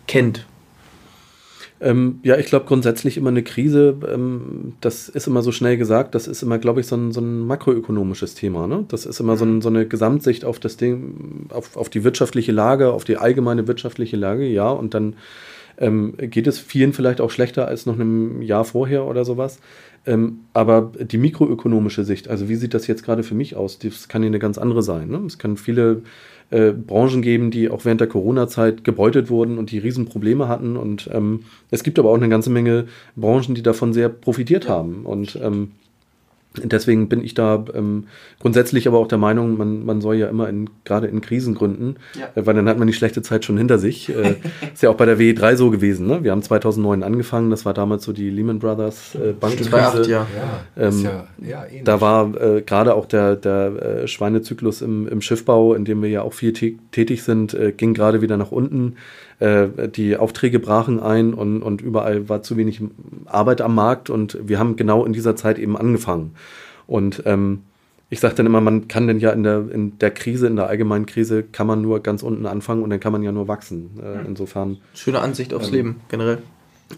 [0.08, 0.46] kennt.
[1.80, 6.16] Ähm, ja, ich glaube grundsätzlich immer eine Krise, ähm, das ist immer so schnell gesagt,
[6.16, 8.68] das ist immer, glaube ich, so ein, so ein makroökonomisches Thema.
[8.68, 8.86] Ne?
[8.88, 12.52] Das ist immer so, ein, so, eine Gesamtsicht auf das Ding, auf, auf die wirtschaftliche
[12.52, 15.16] Lage, auf die allgemeine wirtschaftliche Lage, ja, und dann
[15.78, 19.60] ähm, geht es vielen vielleicht auch schlechter als noch einem Jahr vorher oder sowas.
[20.08, 24.08] Ähm, aber die mikroökonomische Sicht, also wie sieht das jetzt gerade für mich aus, das
[24.08, 25.10] kann ja eine ganz andere sein.
[25.10, 25.22] Ne?
[25.28, 26.02] Es kann viele
[26.50, 30.78] äh, Branchen geben, die auch während der Corona-Zeit gebeutet wurden und die Riesenprobleme hatten.
[30.78, 31.42] Und ähm,
[31.72, 32.86] es gibt aber auch eine ganze Menge
[33.16, 35.06] Branchen, die davon sehr profitiert haben.
[35.06, 35.72] Und ähm,
[36.64, 38.06] Deswegen bin ich da ähm,
[38.40, 41.96] grundsätzlich aber auch der Meinung, man, man soll ja immer in, gerade in Krisen gründen,
[42.20, 42.30] ja.
[42.36, 44.10] äh, weil dann hat man die schlechte Zeit schon hinter sich.
[44.10, 44.36] Äh,
[44.74, 46.08] ist ja auch bei der WE3 so gewesen.
[46.08, 46.24] Ne?
[46.24, 50.10] Wir haben 2009 angefangen, das war damals so die Lehman Brothers äh, Bankenkrise.
[50.10, 50.28] Ja.
[50.78, 55.74] Ähm, ja, ja da war äh, gerade auch der, der äh, Schweinezyklus im, im Schiffbau,
[55.74, 58.96] in dem wir ja auch viel tätig sind, äh, ging gerade wieder nach unten.
[59.40, 62.82] Äh, die Aufträge brachen ein und, und überall war zu wenig
[63.26, 66.34] Arbeit am Markt und wir haben genau in dieser Zeit eben angefangen.
[66.88, 67.64] Und ähm,
[68.10, 70.68] ich sage dann immer, man kann denn ja in der, in der Krise, in der
[70.68, 74.00] allgemeinen Krise, kann man nur ganz unten anfangen und dann kann man ja nur wachsen.
[74.02, 74.78] Äh, insofern.
[74.94, 76.40] Schöne Ansicht aufs ähm, Leben, generell.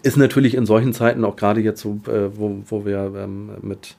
[0.02, 3.96] Ist natürlich in solchen Zeiten, auch gerade jetzt, so, äh, wo, wo wir ähm, mit,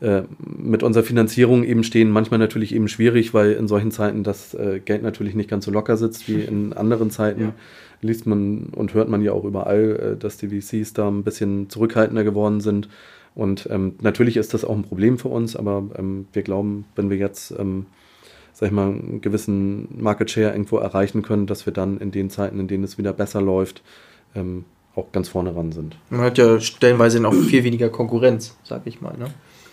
[0.00, 4.80] mit unserer Finanzierung eben stehen, manchmal natürlich eben schwierig, weil in solchen Zeiten das äh,
[4.84, 7.40] Geld natürlich nicht ganz so locker sitzt wie in anderen Zeiten.
[7.40, 7.54] Ja.
[8.00, 11.68] Liest man und hört man ja auch überall, äh, dass die VCs da ein bisschen
[11.68, 12.88] zurückhaltender geworden sind.
[13.34, 17.10] Und ähm, natürlich ist das auch ein Problem für uns, aber ähm, wir glauben, wenn
[17.10, 17.86] wir jetzt, ähm,
[18.52, 22.30] sag ich mal, einen gewissen Market Share irgendwo erreichen können, dass wir dann in den
[22.30, 23.82] Zeiten, in denen es wieder besser läuft,
[24.34, 25.96] ähm, auch ganz vorne ran sind.
[26.10, 29.16] Man hat ja stellenweise noch viel weniger Konkurrenz, sag ich mal.
[29.16, 29.26] Ne?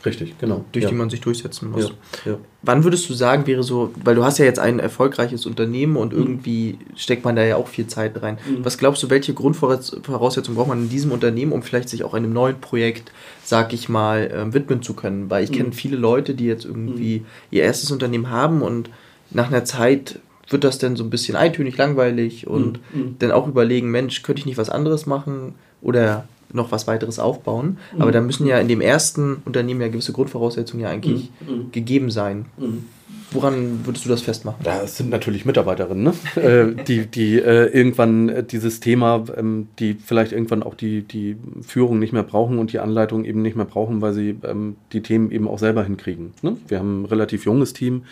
[0.06, 0.64] Richtig, genau.
[0.72, 0.89] Durch ja.
[0.89, 1.91] die man sich durchsetzen muss.
[2.26, 2.38] Ja, ja.
[2.62, 6.14] Wann würdest du sagen, wäre so, weil du hast ja jetzt ein erfolgreiches Unternehmen und
[6.14, 6.20] mhm.
[6.20, 8.38] irgendwie steckt man da ja auch viel Zeit rein.
[8.47, 8.64] Mhm.
[8.64, 12.34] Was glaubst du, welche Grundvoraussetzungen braucht man in diesem Unternehmen, um vielleicht sich auch einem
[12.34, 13.12] neuen Projekt,
[13.43, 15.30] sag ich mal, äh, widmen zu können?
[15.30, 15.56] Weil ich mhm.
[15.56, 17.26] kenne viele Leute, die jetzt irgendwie mhm.
[17.51, 18.89] ihr erstes Unternehmen haben und
[19.32, 23.01] nach einer Zeit wird das dann so ein bisschen eintönig, langweilig und mhm.
[23.01, 23.16] mhm.
[23.20, 25.56] dann auch überlegen, Mensch, könnte ich nicht was anderes machen?
[25.82, 27.77] Oder noch was weiteres aufbauen.
[27.93, 28.01] Mhm.
[28.01, 31.55] Aber da müssen ja in dem ersten Unternehmen ja gewisse Grundvoraussetzungen ja eigentlich mhm.
[31.55, 31.71] mhm.
[31.71, 32.45] gegeben sein.
[32.57, 32.85] Mhm.
[33.31, 34.63] Woran würdest du das festmachen?
[34.63, 36.13] Das sind natürlich Mitarbeiterinnen, ne?
[36.41, 41.35] äh, die, die äh, irgendwann äh, dieses Thema, ähm, die vielleicht irgendwann auch die, die
[41.61, 45.01] Führung nicht mehr brauchen und die Anleitung eben nicht mehr brauchen, weil sie ähm, die
[45.01, 46.33] Themen eben auch selber hinkriegen.
[46.41, 46.57] Ne?
[46.67, 48.03] Wir haben ein relativ junges Team,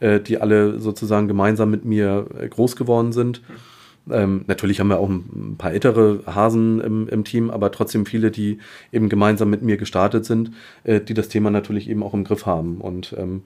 [0.00, 3.42] äh, die alle sozusagen gemeinsam mit mir äh, groß geworden sind.
[4.10, 8.30] Ähm, natürlich haben wir auch ein paar ältere Hasen im, im, Team, aber trotzdem viele,
[8.30, 8.58] die
[8.92, 10.52] eben gemeinsam mit mir gestartet sind,
[10.84, 12.80] äh, die das Thema natürlich eben auch im Griff haben.
[12.80, 13.42] Und ähm,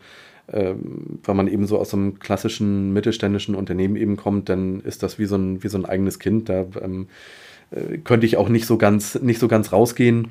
[0.53, 5.19] ähm, wenn man eben so aus einem klassischen mittelständischen Unternehmen eben kommt, dann ist das
[5.19, 6.49] wie so ein, wie so ein eigenes Kind.
[6.49, 7.09] Da ähm,
[7.71, 10.29] äh, könnte ich auch nicht so ganz, nicht so ganz rausgehen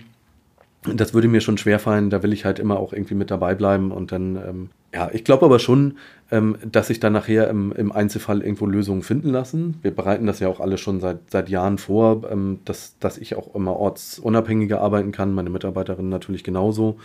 [0.84, 3.92] das würde mir schon schwerfallen, da will ich halt immer auch irgendwie mit dabei bleiben
[3.92, 5.98] und dann, ähm, ja, ich glaube aber schon,
[6.32, 9.78] ähm, dass sich dann nachher im, im, Einzelfall irgendwo Lösungen finden lassen.
[9.84, 13.36] Wir bereiten das ja auch alle schon seit, seit Jahren vor, ähm, dass, dass ich
[13.36, 16.98] auch immer ortsunabhängiger arbeiten kann, meine Mitarbeiterinnen natürlich genauso,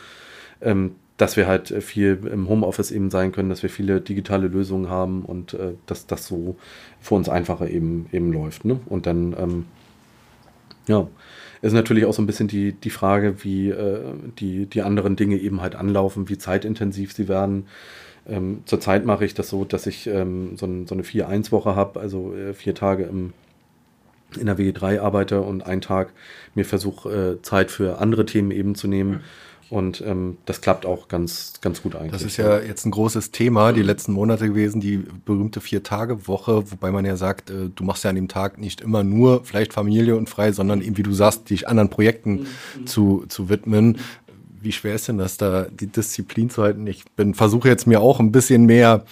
[0.62, 4.88] ähm, dass wir halt viel im Homeoffice eben sein können, dass wir viele digitale Lösungen
[4.88, 6.56] haben und äh, dass das so
[7.00, 8.64] für uns einfacher eben, eben läuft.
[8.64, 8.80] Ne?
[8.86, 9.64] Und dann, ähm,
[10.88, 11.08] ja,
[11.62, 14.00] ist natürlich auch so ein bisschen die, die Frage, wie äh,
[14.38, 17.66] die, die anderen Dinge eben halt anlaufen, wie zeitintensiv sie werden.
[18.28, 22.00] Ähm, zurzeit mache ich das so, dass ich ähm, so, ein, so, eine 4-1-Woche habe,
[22.00, 23.32] also äh, vier Tage im,
[24.38, 26.12] in der WG3 arbeite und einen Tag
[26.54, 29.10] mir versuche, äh, Zeit für andere Themen eben zu nehmen.
[29.10, 29.20] Mhm.
[29.68, 32.12] Und ähm, das klappt auch ganz, ganz gut eigentlich.
[32.12, 36.92] Das ist ja jetzt ein großes Thema die letzten Monate gewesen, die berühmte Vier-Tage-Woche, wobei
[36.92, 40.16] man ja sagt, äh, du machst ja an dem Tag nicht immer nur vielleicht Familie
[40.16, 42.46] und frei, sondern eben, wie du sagst, dich anderen Projekten
[42.78, 42.86] mhm.
[42.86, 43.98] zu, zu widmen.
[44.60, 46.86] Wie schwer ist denn das, da die Disziplin zu halten?
[46.86, 49.04] Ich bin versuche jetzt mir auch ein bisschen mehr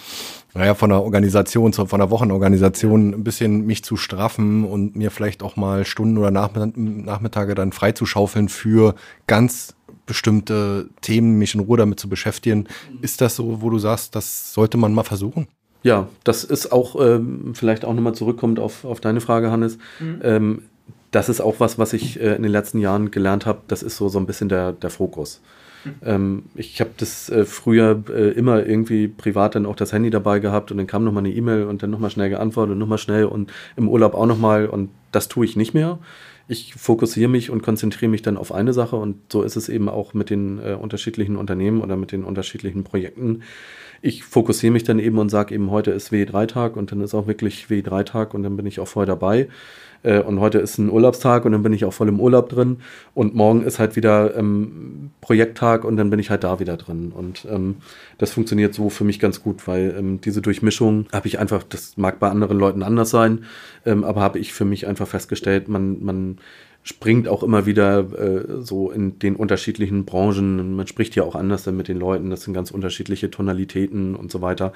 [0.53, 5.43] naja, von der Organisation, von der Wochenorganisation ein bisschen mich zu straffen und mir vielleicht
[5.43, 8.95] auch mal Stunden oder Nachmittage dann freizuschaufeln für
[9.27, 9.75] ganz
[10.05, 12.67] bestimmte Themen, mich in Ruhe damit zu beschäftigen.
[13.01, 15.47] Ist das so, wo du sagst, das sollte man mal versuchen?
[15.83, 19.77] Ja, das ist auch ähm, vielleicht auch nochmal zurückkommt auf, auf deine Frage, Hannes.
[19.99, 20.19] Mhm.
[20.23, 20.61] Ähm,
[21.11, 23.61] das ist auch was, was ich äh, in den letzten Jahren gelernt habe.
[23.67, 25.41] Das ist so, so ein bisschen der, der Fokus.
[25.85, 25.91] Mhm.
[26.03, 30.39] Ähm, ich habe das äh, früher äh, immer irgendwie privat dann auch das Handy dabei
[30.39, 33.25] gehabt und dann kam nochmal eine E-Mail und dann nochmal schnell geantwortet und nochmal schnell
[33.25, 35.99] und im Urlaub auch nochmal und das tue ich nicht mehr
[36.47, 39.89] ich fokussiere mich und konzentriere mich dann auf eine Sache und so ist es eben
[39.89, 43.41] auch mit den äh, unterschiedlichen Unternehmen oder mit den unterschiedlichen Projekten.
[44.01, 47.27] Ich fokussiere mich dann eben und sage eben, heute ist W3-Tag und dann ist auch
[47.27, 49.47] wirklich W3-Tag und dann bin ich auch voll dabei.
[50.05, 52.77] Äh, und heute ist ein Urlaubstag und dann bin ich auch voll im Urlaub drin.
[53.13, 57.11] Und morgen ist halt wieder ähm, Projekttag und dann bin ich halt da wieder drin.
[57.13, 57.77] Und ähm,
[58.17, 61.97] das funktioniert so für mich ganz gut, weil ähm, diese Durchmischung habe ich einfach, das
[61.97, 63.45] mag bei anderen Leuten anders sein,
[63.85, 66.37] ähm, aber habe ich für mich einfach festgestellt, man, man
[66.85, 70.75] springt auch immer wieder äh, so in den unterschiedlichen Branchen.
[70.75, 72.29] Man spricht ja auch anders dann mit den Leuten.
[72.29, 74.71] Das sind ganz unterschiedliche Tonalitäten und so weiter.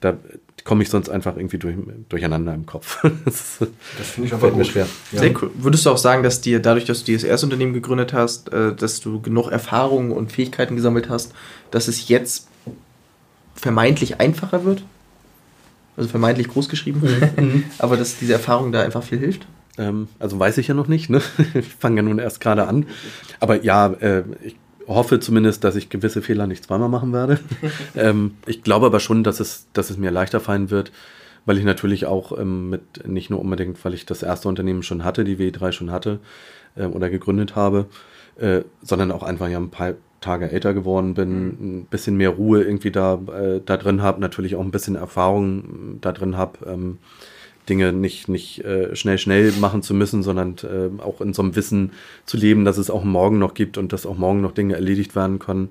[0.00, 0.18] Da
[0.64, 1.74] komme ich sonst einfach irgendwie durch,
[2.10, 3.02] durcheinander im Kopf.
[3.24, 3.60] das,
[3.96, 4.66] das finde ich aber gut.
[4.66, 4.86] schwer.
[5.12, 5.20] Ja.
[5.20, 5.50] Sehr cool.
[5.54, 8.74] Würdest du auch sagen, dass dir dadurch, dass du dieses erste Unternehmen gegründet hast, äh,
[8.74, 11.32] dass du genug Erfahrungen und Fähigkeiten gesammelt hast,
[11.70, 12.46] dass es jetzt
[13.54, 14.84] vermeintlich einfacher wird?
[15.96, 17.00] Also vermeintlich groß geschrieben,
[17.38, 17.64] mhm.
[17.78, 19.46] aber dass diese Erfahrung da einfach viel hilft?
[19.78, 21.10] Ähm, also weiß ich ja noch nicht.
[21.10, 21.20] Ne?
[21.54, 22.86] Ich fange ja nun erst gerade an.
[23.40, 24.56] Aber ja, äh, ich
[24.86, 27.38] hoffe zumindest, dass ich gewisse Fehler nicht zweimal machen werde.
[27.96, 30.92] ähm, ich glaube aber schon, dass es, dass es mir leichter fallen wird,
[31.46, 35.04] weil ich natürlich auch ähm, mit, nicht nur unbedingt, weil ich das erste Unternehmen schon
[35.04, 36.20] hatte, die W3 schon hatte
[36.76, 37.86] äh, oder gegründet habe,
[38.36, 41.78] äh, sondern auch einfach ja ein paar Tage älter geworden bin, mhm.
[41.78, 45.98] ein bisschen mehr Ruhe irgendwie da, äh, da drin habe, natürlich auch ein bisschen Erfahrung
[46.00, 46.58] da drin habe.
[46.66, 46.98] Ähm,
[47.68, 51.56] Dinge nicht, nicht äh, schnell, schnell machen zu müssen, sondern äh, auch in so einem
[51.56, 51.92] Wissen
[52.26, 55.16] zu leben, dass es auch morgen noch gibt und dass auch morgen noch Dinge erledigt
[55.16, 55.70] werden können.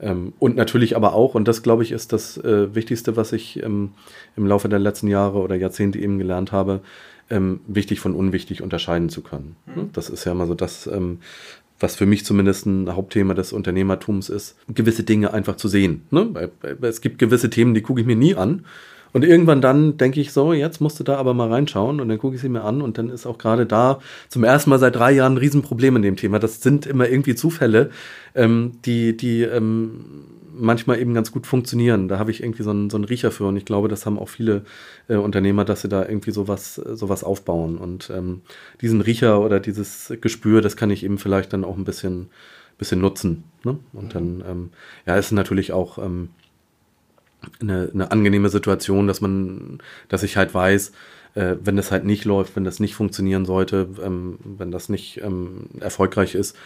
[0.00, 3.62] Ähm, und natürlich aber auch, und das glaube ich ist das äh, Wichtigste, was ich
[3.62, 3.92] ähm,
[4.36, 6.80] im Laufe der letzten Jahre oder Jahrzehnte eben gelernt habe,
[7.30, 9.56] ähm, wichtig von unwichtig unterscheiden zu können.
[9.66, 9.90] Mhm.
[9.92, 11.20] Das ist ja immer so das, ähm,
[11.80, 16.02] was für mich zumindest ein Hauptthema des Unternehmertums ist, gewisse Dinge einfach zu sehen.
[16.10, 16.50] Ne?
[16.82, 18.64] Es gibt gewisse Themen, die gucke ich mir nie an
[19.14, 22.18] und irgendwann dann denke ich so, jetzt musst du da aber mal reinschauen und dann
[22.18, 24.96] gucke ich sie mir an und dann ist auch gerade da zum ersten Mal seit
[24.96, 26.40] drei Jahren ein Riesenproblem in dem Thema.
[26.40, 27.90] Das sind immer irgendwie Zufälle,
[28.34, 32.08] ähm, die, die ähm, manchmal eben ganz gut funktionieren.
[32.08, 34.18] Da habe ich irgendwie so einen, so einen Riecher für und ich glaube, das haben
[34.18, 34.64] auch viele
[35.06, 37.78] äh, Unternehmer, dass sie da irgendwie sowas, sowas aufbauen.
[37.78, 38.42] Und ähm,
[38.80, 42.30] diesen Riecher oder dieses Gespür, das kann ich eben vielleicht dann auch ein bisschen,
[42.78, 43.44] bisschen nutzen.
[43.62, 43.78] Ne?
[43.92, 44.70] Und dann, ähm,
[45.06, 46.30] ja, ist natürlich auch ähm,
[47.60, 49.78] eine, eine angenehme Situation, dass man,
[50.08, 50.92] dass ich halt weiß,
[51.34, 55.20] äh, wenn das halt nicht läuft, wenn das nicht funktionieren sollte, ähm, wenn das nicht
[55.22, 56.56] ähm, erfolgreich ist,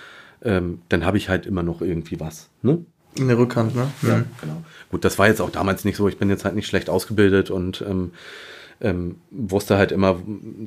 [0.43, 2.49] ähm, dann habe ich halt immer noch irgendwie was.
[2.63, 2.85] Ne?
[3.17, 3.89] In der Rückhand, ne?
[4.03, 4.25] Ja, mhm.
[4.41, 4.63] genau.
[4.91, 6.09] Gut, das war jetzt auch damals nicht so.
[6.09, 8.13] Ich bin jetzt halt nicht schlecht ausgebildet und ähm,
[8.81, 10.21] ähm, wusste halt immer,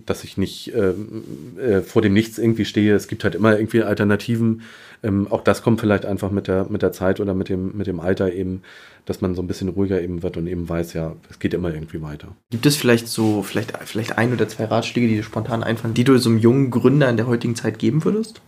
[0.05, 1.23] dass ich nicht ähm,
[1.57, 2.93] äh, vor dem Nichts irgendwie stehe.
[2.93, 4.61] Es gibt halt immer irgendwie Alternativen.
[5.03, 7.87] Ähm, auch das kommt vielleicht einfach mit der, mit der Zeit oder mit dem, mit
[7.87, 8.63] dem Alter eben,
[9.05, 11.73] dass man so ein bisschen ruhiger eben wird und eben weiß, ja, es geht immer
[11.73, 12.29] irgendwie weiter.
[12.49, 16.03] Gibt es vielleicht so, vielleicht, vielleicht ein oder zwei Ratschläge, die dir spontan einfallen, die
[16.03, 18.41] du so einem jungen Gründer in der heutigen Zeit geben würdest?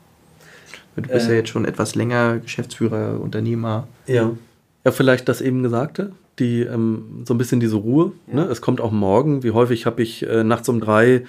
[0.95, 3.87] Du bist äh, ja jetzt schon etwas länger Geschäftsführer, Unternehmer.
[4.05, 4.31] Ja.
[4.85, 8.11] Ja, vielleicht das eben Gesagte, die ähm, so ein bisschen diese Ruhe.
[8.27, 8.35] Ja.
[8.35, 8.43] Ne?
[8.45, 9.43] Es kommt auch morgen.
[9.43, 11.23] Wie häufig habe ich äh, nachts um drei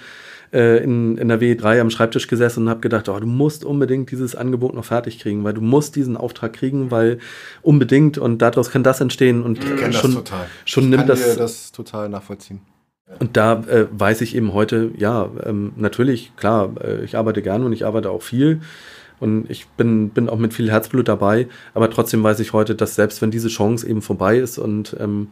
[0.53, 4.11] äh, in, in der W3 am Schreibtisch gesessen und habe gedacht, oh, du musst unbedingt
[4.11, 7.19] dieses Angebot noch fertig kriegen, weil du musst diesen Auftrag kriegen, weil
[7.61, 10.45] unbedingt und daraus kann das entstehen und ich schon, das total.
[10.65, 11.35] schon ich nimmt kann das.
[11.35, 12.61] das total nachvollziehen.
[13.19, 17.65] Und da äh, weiß ich eben heute, ja, ähm, natürlich, klar, äh, ich arbeite gerne
[17.65, 18.61] und ich arbeite auch viel.
[19.19, 22.95] Und ich bin, bin auch mit viel Herzblut dabei, aber trotzdem weiß ich heute, dass
[22.95, 25.27] selbst wenn diese Chance eben vorbei ist und ähm,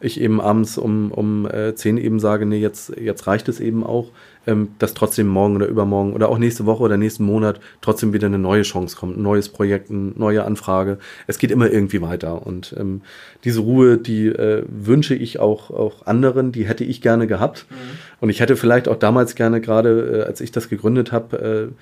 [0.00, 3.84] ich eben abends um, um äh, 10 eben sage, nee, jetzt, jetzt reicht es eben
[3.84, 4.10] auch,
[4.46, 8.28] ähm, dass trotzdem morgen oder übermorgen oder auch nächste Woche oder nächsten Monat trotzdem wieder
[8.28, 10.98] eine neue Chance kommt, ein neues Projekt, eine neue Anfrage.
[11.26, 12.46] Es geht immer irgendwie weiter.
[12.46, 13.02] Und ähm,
[13.44, 17.66] diese Ruhe, die äh, wünsche ich auch, auch anderen, die hätte ich gerne gehabt.
[17.68, 17.74] Mhm.
[18.20, 21.74] Und ich hätte vielleicht auch damals gerne, gerade äh, als ich das gegründet habe, äh,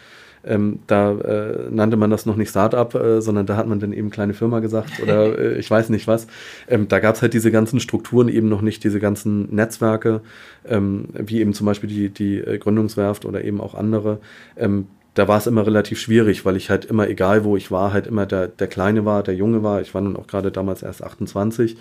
[0.44, 3.92] ähm, da äh, nannte man das noch nicht Startup, äh, sondern da hat man dann
[3.92, 6.26] eben kleine Firma gesagt oder äh, ich weiß nicht was.
[6.68, 10.20] Ähm, da gab es halt diese ganzen Strukturen eben noch nicht, diese ganzen Netzwerke,
[10.66, 14.18] ähm, wie eben zum Beispiel die, die äh, Gründungswerft oder eben auch andere.
[14.56, 17.92] Ähm, da war es immer relativ schwierig, weil ich halt immer, egal wo ich war,
[17.92, 19.80] halt immer der, der Kleine war, der Junge war.
[19.80, 21.78] Ich war nun auch gerade damals erst 28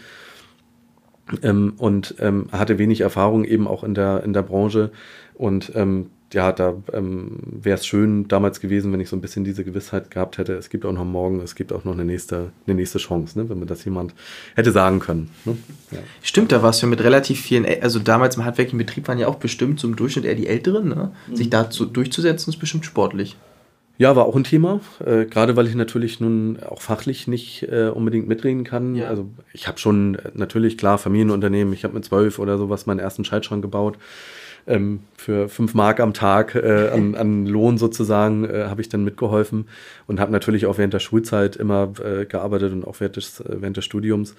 [1.43, 4.91] ähm, und ähm, hatte wenig Erfahrung eben auch in der, in der Branche.
[5.34, 9.45] Und ähm, ja, da ähm, wäre es schön damals gewesen, wenn ich so ein bisschen
[9.45, 12.51] diese Gewissheit gehabt hätte, es gibt auch noch morgen, es gibt auch noch eine nächste,
[12.67, 14.13] eine nächste Chance, ne, wenn mir das jemand
[14.53, 15.29] hätte sagen können.
[15.45, 15.57] Ne?
[15.91, 15.99] Ja.
[16.21, 19.36] Stimmt, da warst du mit relativ vielen, also damals im handwerklichen Betrieb waren ja auch
[19.36, 21.13] bestimmt zum Durchschnitt eher die Älteren, ne?
[21.27, 21.36] Mhm.
[21.38, 23.38] sich dazu durchzusetzen, ist bestimmt sportlich.
[23.97, 27.88] Ja, war auch ein Thema, äh, gerade weil ich natürlich nun auch fachlich nicht äh,
[27.88, 28.95] unbedingt mitreden kann.
[28.95, 29.07] Ja.
[29.07, 32.99] Also ich habe schon äh, natürlich klar Familienunternehmen, ich habe mit zwölf oder sowas meinen
[32.99, 33.97] ersten Schaltschrank gebaut
[34.68, 39.03] ähm, für fünf Mark am Tag äh, an, an, Lohn sozusagen äh, habe ich dann
[39.03, 39.68] mitgeholfen
[40.07, 43.61] und habe natürlich auch während der Schulzeit immer äh, gearbeitet und auch während des, äh,
[43.61, 44.36] während des Studiums.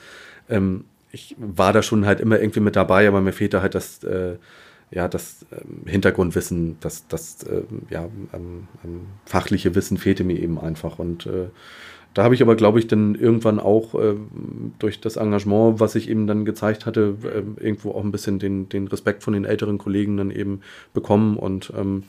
[0.48, 4.02] Ähm, ich war da schon halt immer irgendwie mit dabei, aber mir fehlte halt das,
[4.02, 4.36] äh,
[4.90, 8.08] ja, das ähm, Hintergrundwissen, das, das äh, ja,
[9.24, 11.28] fachliche Wissen fehlte mir eben einfach und
[12.16, 14.14] da habe ich aber, glaube ich, dann irgendwann auch äh,
[14.78, 18.70] durch das Engagement, was ich eben dann gezeigt hatte, äh, irgendwo auch ein bisschen den,
[18.70, 20.62] den Respekt von den älteren Kollegen dann eben
[20.94, 22.04] bekommen und ähm,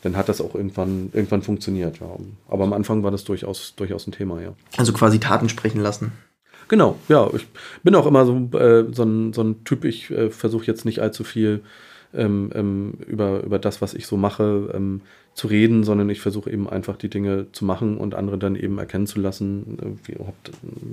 [0.00, 2.00] dann hat das auch irgendwann, irgendwann funktioniert.
[2.00, 2.16] Ja.
[2.48, 4.54] Aber am Anfang war das durchaus, durchaus ein Thema, ja.
[4.78, 6.12] Also quasi Taten sprechen lassen.
[6.68, 7.28] Genau, ja.
[7.34, 7.46] Ich
[7.82, 11.00] bin auch immer so, äh, so, ein, so ein Typ, ich äh, versuche jetzt nicht
[11.00, 11.60] allzu viel
[12.14, 15.02] ähm, ähm, über, über das, was ich so mache, ähm,
[15.34, 18.78] zu reden, sondern ich versuche eben einfach die Dinge zu machen und andere dann eben
[18.78, 20.16] erkennen zu lassen, wie,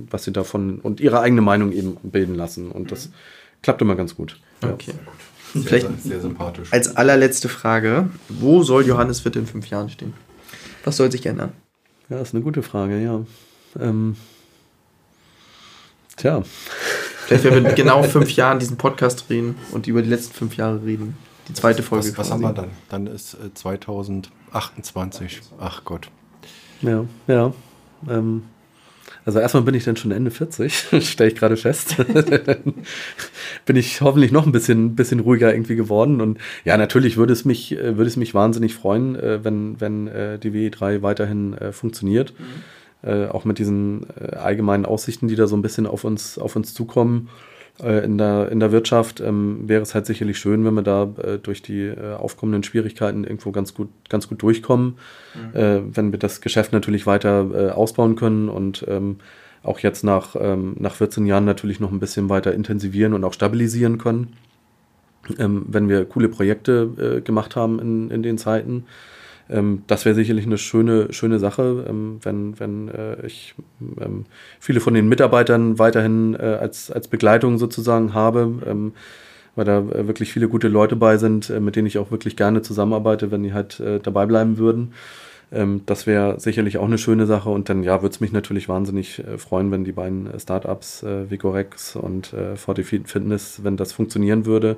[0.09, 2.71] was sie davon und ihre eigene Meinung eben bilden lassen.
[2.71, 3.09] Und das
[3.61, 4.39] klappt immer ganz gut.
[4.61, 4.91] Okay.
[4.91, 5.11] Ja.
[5.53, 6.71] Sehr, Vielleicht sehr sympathisch.
[6.71, 10.13] Als allerletzte Frage, wo soll Johannes Witt in fünf Jahren stehen?
[10.83, 11.53] Was soll sich ändern?
[12.09, 13.25] Ja, ist eine gute Frage, ja.
[13.79, 14.15] Ähm,
[16.17, 16.43] tja.
[17.25, 20.83] Vielleicht werden wir genau fünf Jahren diesen Podcast drehen und über die letzten fünf Jahre
[20.83, 21.17] reden.
[21.49, 22.07] Die zweite Folge.
[22.09, 22.69] Was, was haben wir dann?
[22.89, 25.41] Dann ist äh, 2028.
[25.59, 26.09] Ach Gott.
[26.81, 27.53] Ja, ja.
[28.07, 28.43] Ähm,
[29.25, 31.95] also erstmal bin ich dann schon Ende 40, stelle ich gerade fest.
[33.65, 36.21] bin ich hoffentlich noch ein bisschen, bisschen ruhiger irgendwie geworden.
[36.21, 40.07] Und ja, natürlich würde es mich, äh, würde es mich wahnsinnig freuen, äh, wenn, wenn
[40.07, 42.33] äh, die WE3 weiterhin funktioniert.
[42.39, 42.63] Mhm
[43.01, 46.57] äh, auch mit diesen äh, allgemeinen Aussichten, die da so ein bisschen auf uns, auf
[46.57, 47.48] uns zukommen äh,
[47.81, 51.37] in, der, in der Wirtschaft, ähm, wäre es halt sicherlich schön, wenn wir da äh,
[51.37, 54.95] durch die äh, aufkommenden Schwierigkeiten irgendwo ganz gut, ganz gut durchkommen,
[55.53, 55.95] mhm.
[55.95, 59.17] wenn wir das Geschäft natürlich weiter ausbauen können und ähm,
[59.63, 63.33] auch jetzt nach, ähm, nach 14 Jahren natürlich noch ein bisschen weiter intensivieren und auch
[63.33, 64.33] stabilisieren können.
[65.37, 68.85] Ähm, wenn wir coole Projekte gemacht haben in, in den Zeiten,
[69.49, 73.55] ähm, das wäre sicherlich eine schöne, schöne Sache, ähm, wenn, wenn äh, ich
[73.99, 74.25] ähm,
[74.59, 78.93] viele von den Mitarbeitern weiterhin äh, als, als Begleitung sozusagen habe, ähm,
[79.55, 82.35] weil da äh, wirklich viele gute Leute bei sind, äh, mit denen ich auch wirklich
[82.35, 84.93] gerne zusammenarbeite, wenn die halt äh, dabei bleiben würden.
[85.51, 88.69] Ähm, das wäre sicherlich auch eine schöne Sache und dann ja, würde es mich natürlich
[88.69, 93.93] wahnsinnig äh, freuen, wenn die beiden Startups, äh, Vicorex und äh, Fortifit Fitness, wenn das
[93.93, 94.77] funktionieren würde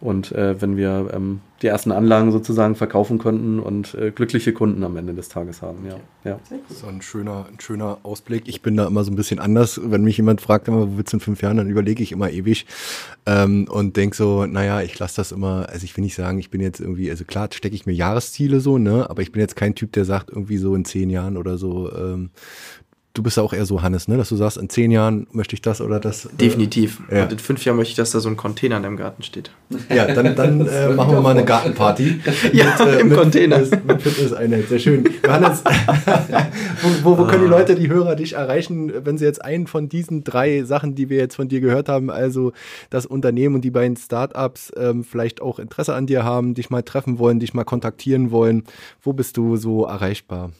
[0.00, 4.84] und äh, wenn wir ähm, die ersten Anlagen sozusagen verkaufen konnten und äh, glückliche Kunden
[4.84, 5.86] am Ende des Tages haben.
[5.86, 5.96] Ja,
[6.30, 6.38] ja.
[6.68, 8.42] So ein schöner, ein schöner Ausblick.
[8.46, 9.80] Ich bin da immer so ein bisschen anders.
[9.82, 12.30] Wenn mich jemand fragt, immer, wo willst du in fünf Jahren, dann überlege ich immer
[12.30, 12.66] ewig
[13.24, 16.50] ähm, und denke so, naja, ich lasse das immer, also ich will nicht sagen, ich
[16.50, 19.56] bin jetzt irgendwie, also klar stecke ich mir Jahresziele so, ne, aber ich bin jetzt
[19.56, 22.30] kein Typ, der sagt irgendwie so in zehn Jahren oder so, ähm,
[23.16, 24.16] du bist ja auch eher so, Hannes, ne?
[24.16, 26.26] dass du sagst, in zehn Jahren möchte ich das oder das.
[26.26, 27.00] Äh, Definitiv.
[27.10, 27.24] Äh, ja.
[27.24, 29.50] Und in fünf Jahren möchte ich, dass da so ein Container in deinem Garten steht.
[29.88, 32.20] Ja, dann, dann äh, machen wir mal eine Gartenparty.
[32.52, 33.60] ja, mit, äh, im mit Container.
[33.60, 34.68] Fitness, mit Fitness-Einheit.
[34.68, 35.08] Sehr schön.
[35.24, 35.64] Johannes,
[36.82, 39.88] wo, wo, wo können die Leute, die Hörer dich erreichen, wenn sie jetzt einen von
[39.88, 42.52] diesen drei Sachen, die wir jetzt von dir gehört haben, also
[42.90, 46.82] das Unternehmen und die beiden Startups ähm, vielleicht auch Interesse an dir haben, dich mal
[46.82, 48.64] treffen wollen, dich mal kontaktieren wollen,
[49.02, 50.50] wo bist du so erreichbar?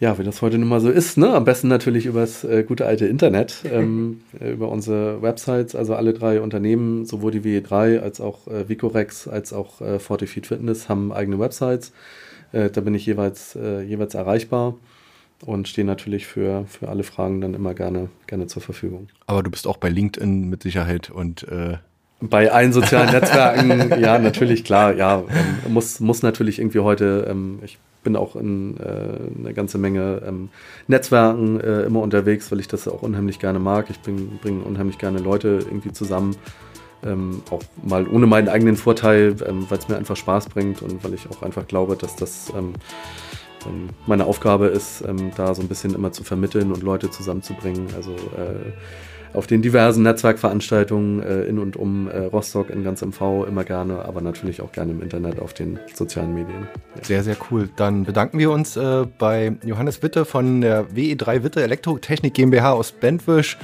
[0.00, 1.34] Ja, wie das heute nun mal so ist, ne?
[1.34, 6.14] Am besten natürlich übers äh, gute alte Internet, ähm, äh, über unsere Websites, also alle
[6.14, 11.12] drei Unternehmen, sowohl die WE3 als auch äh, Vicorex als auch äh, Fortifeed Fitness haben
[11.12, 11.92] eigene Websites.
[12.52, 14.74] Äh, da bin ich jeweils, äh, jeweils erreichbar.
[15.44, 19.08] und stehe natürlich für, für alle Fragen dann immer gerne, gerne zur Verfügung.
[19.26, 21.76] Aber du bist auch bei LinkedIn mit Sicherheit und äh
[22.22, 27.60] bei allen sozialen Netzwerken, ja, natürlich, klar, ja, ähm, muss, muss natürlich irgendwie heute, ähm,
[27.64, 30.48] ich bin auch in äh, eine ganze Menge ähm,
[30.86, 33.90] Netzwerken äh, immer unterwegs, weil ich das auch unheimlich gerne mag.
[33.90, 36.36] Ich bringe unheimlich gerne Leute irgendwie zusammen,
[37.04, 41.02] ähm, auch mal ohne meinen eigenen Vorteil, ähm, weil es mir einfach Spaß bringt und
[41.04, 42.74] weil ich auch einfach glaube, dass das ähm,
[43.66, 47.88] ähm, meine Aufgabe ist, ähm, da so ein bisschen immer zu vermitteln und Leute zusammenzubringen.
[47.96, 48.72] Also äh,
[49.32, 54.04] auf den diversen Netzwerkveranstaltungen äh, in und um äh, Rostock in ganz MV immer gerne,
[54.04, 56.68] aber natürlich auch gerne im Internet auf den sozialen Medien.
[56.96, 57.04] Ja.
[57.04, 57.68] Sehr, sehr cool.
[57.76, 62.92] Dann bedanken wir uns äh, bei Johannes Witte von der WE3 Witte Elektrotechnik GmbH aus
[62.92, 63.56] Bentwisch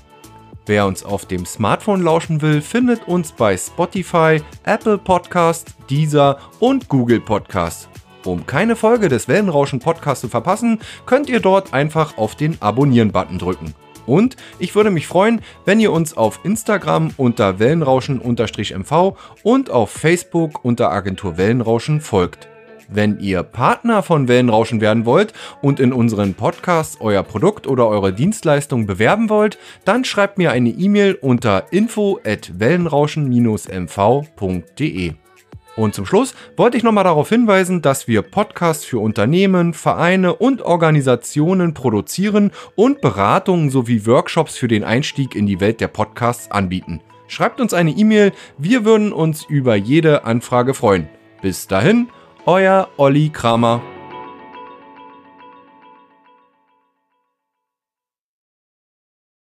[0.66, 6.88] Wer uns auf dem Smartphone lauschen will, findet uns bei Spotify, Apple Podcast, Deezer und
[6.88, 7.88] Google Podcast.
[8.24, 13.38] Um keine Folge des Wellenrauschen Podcasts zu verpassen, könnt ihr dort einfach auf den Abonnieren-Button
[13.38, 13.76] drücken.
[14.06, 20.64] Und ich würde mich freuen, wenn ihr uns auf Instagram unter Wellenrauschen-MV und auf Facebook
[20.64, 22.48] unter Agentur Wellenrauschen folgt.
[22.88, 28.12] Wenn ihr Partner von Wellenrauschen werden wollt und in unseren Podcasts euer Produkt oder eure
[28.12, 35.14] Dienstleistung bewerben wollt, dann schreibt mir eine E-Mail unter info at wellenrauschen-mv.de.
[35.76, 40.62] Und zum Schluss wollte ich nochmal darauf hinweisen, dass wir Podcasts für Unternehmen, Vereine und
[40.62, 47.02] Organisationen produzieren und Beratungen sowie Workshops für den Einstieg in die Welt der Podcasts anbieten.
[47.28, 51.08] Schreibt uns eine E-Mail, wir würden uns über jede Anfrage freuen.
[51.42, 52.08] Bis dahin,
[52.46, 53.82] euer Olli Kramer.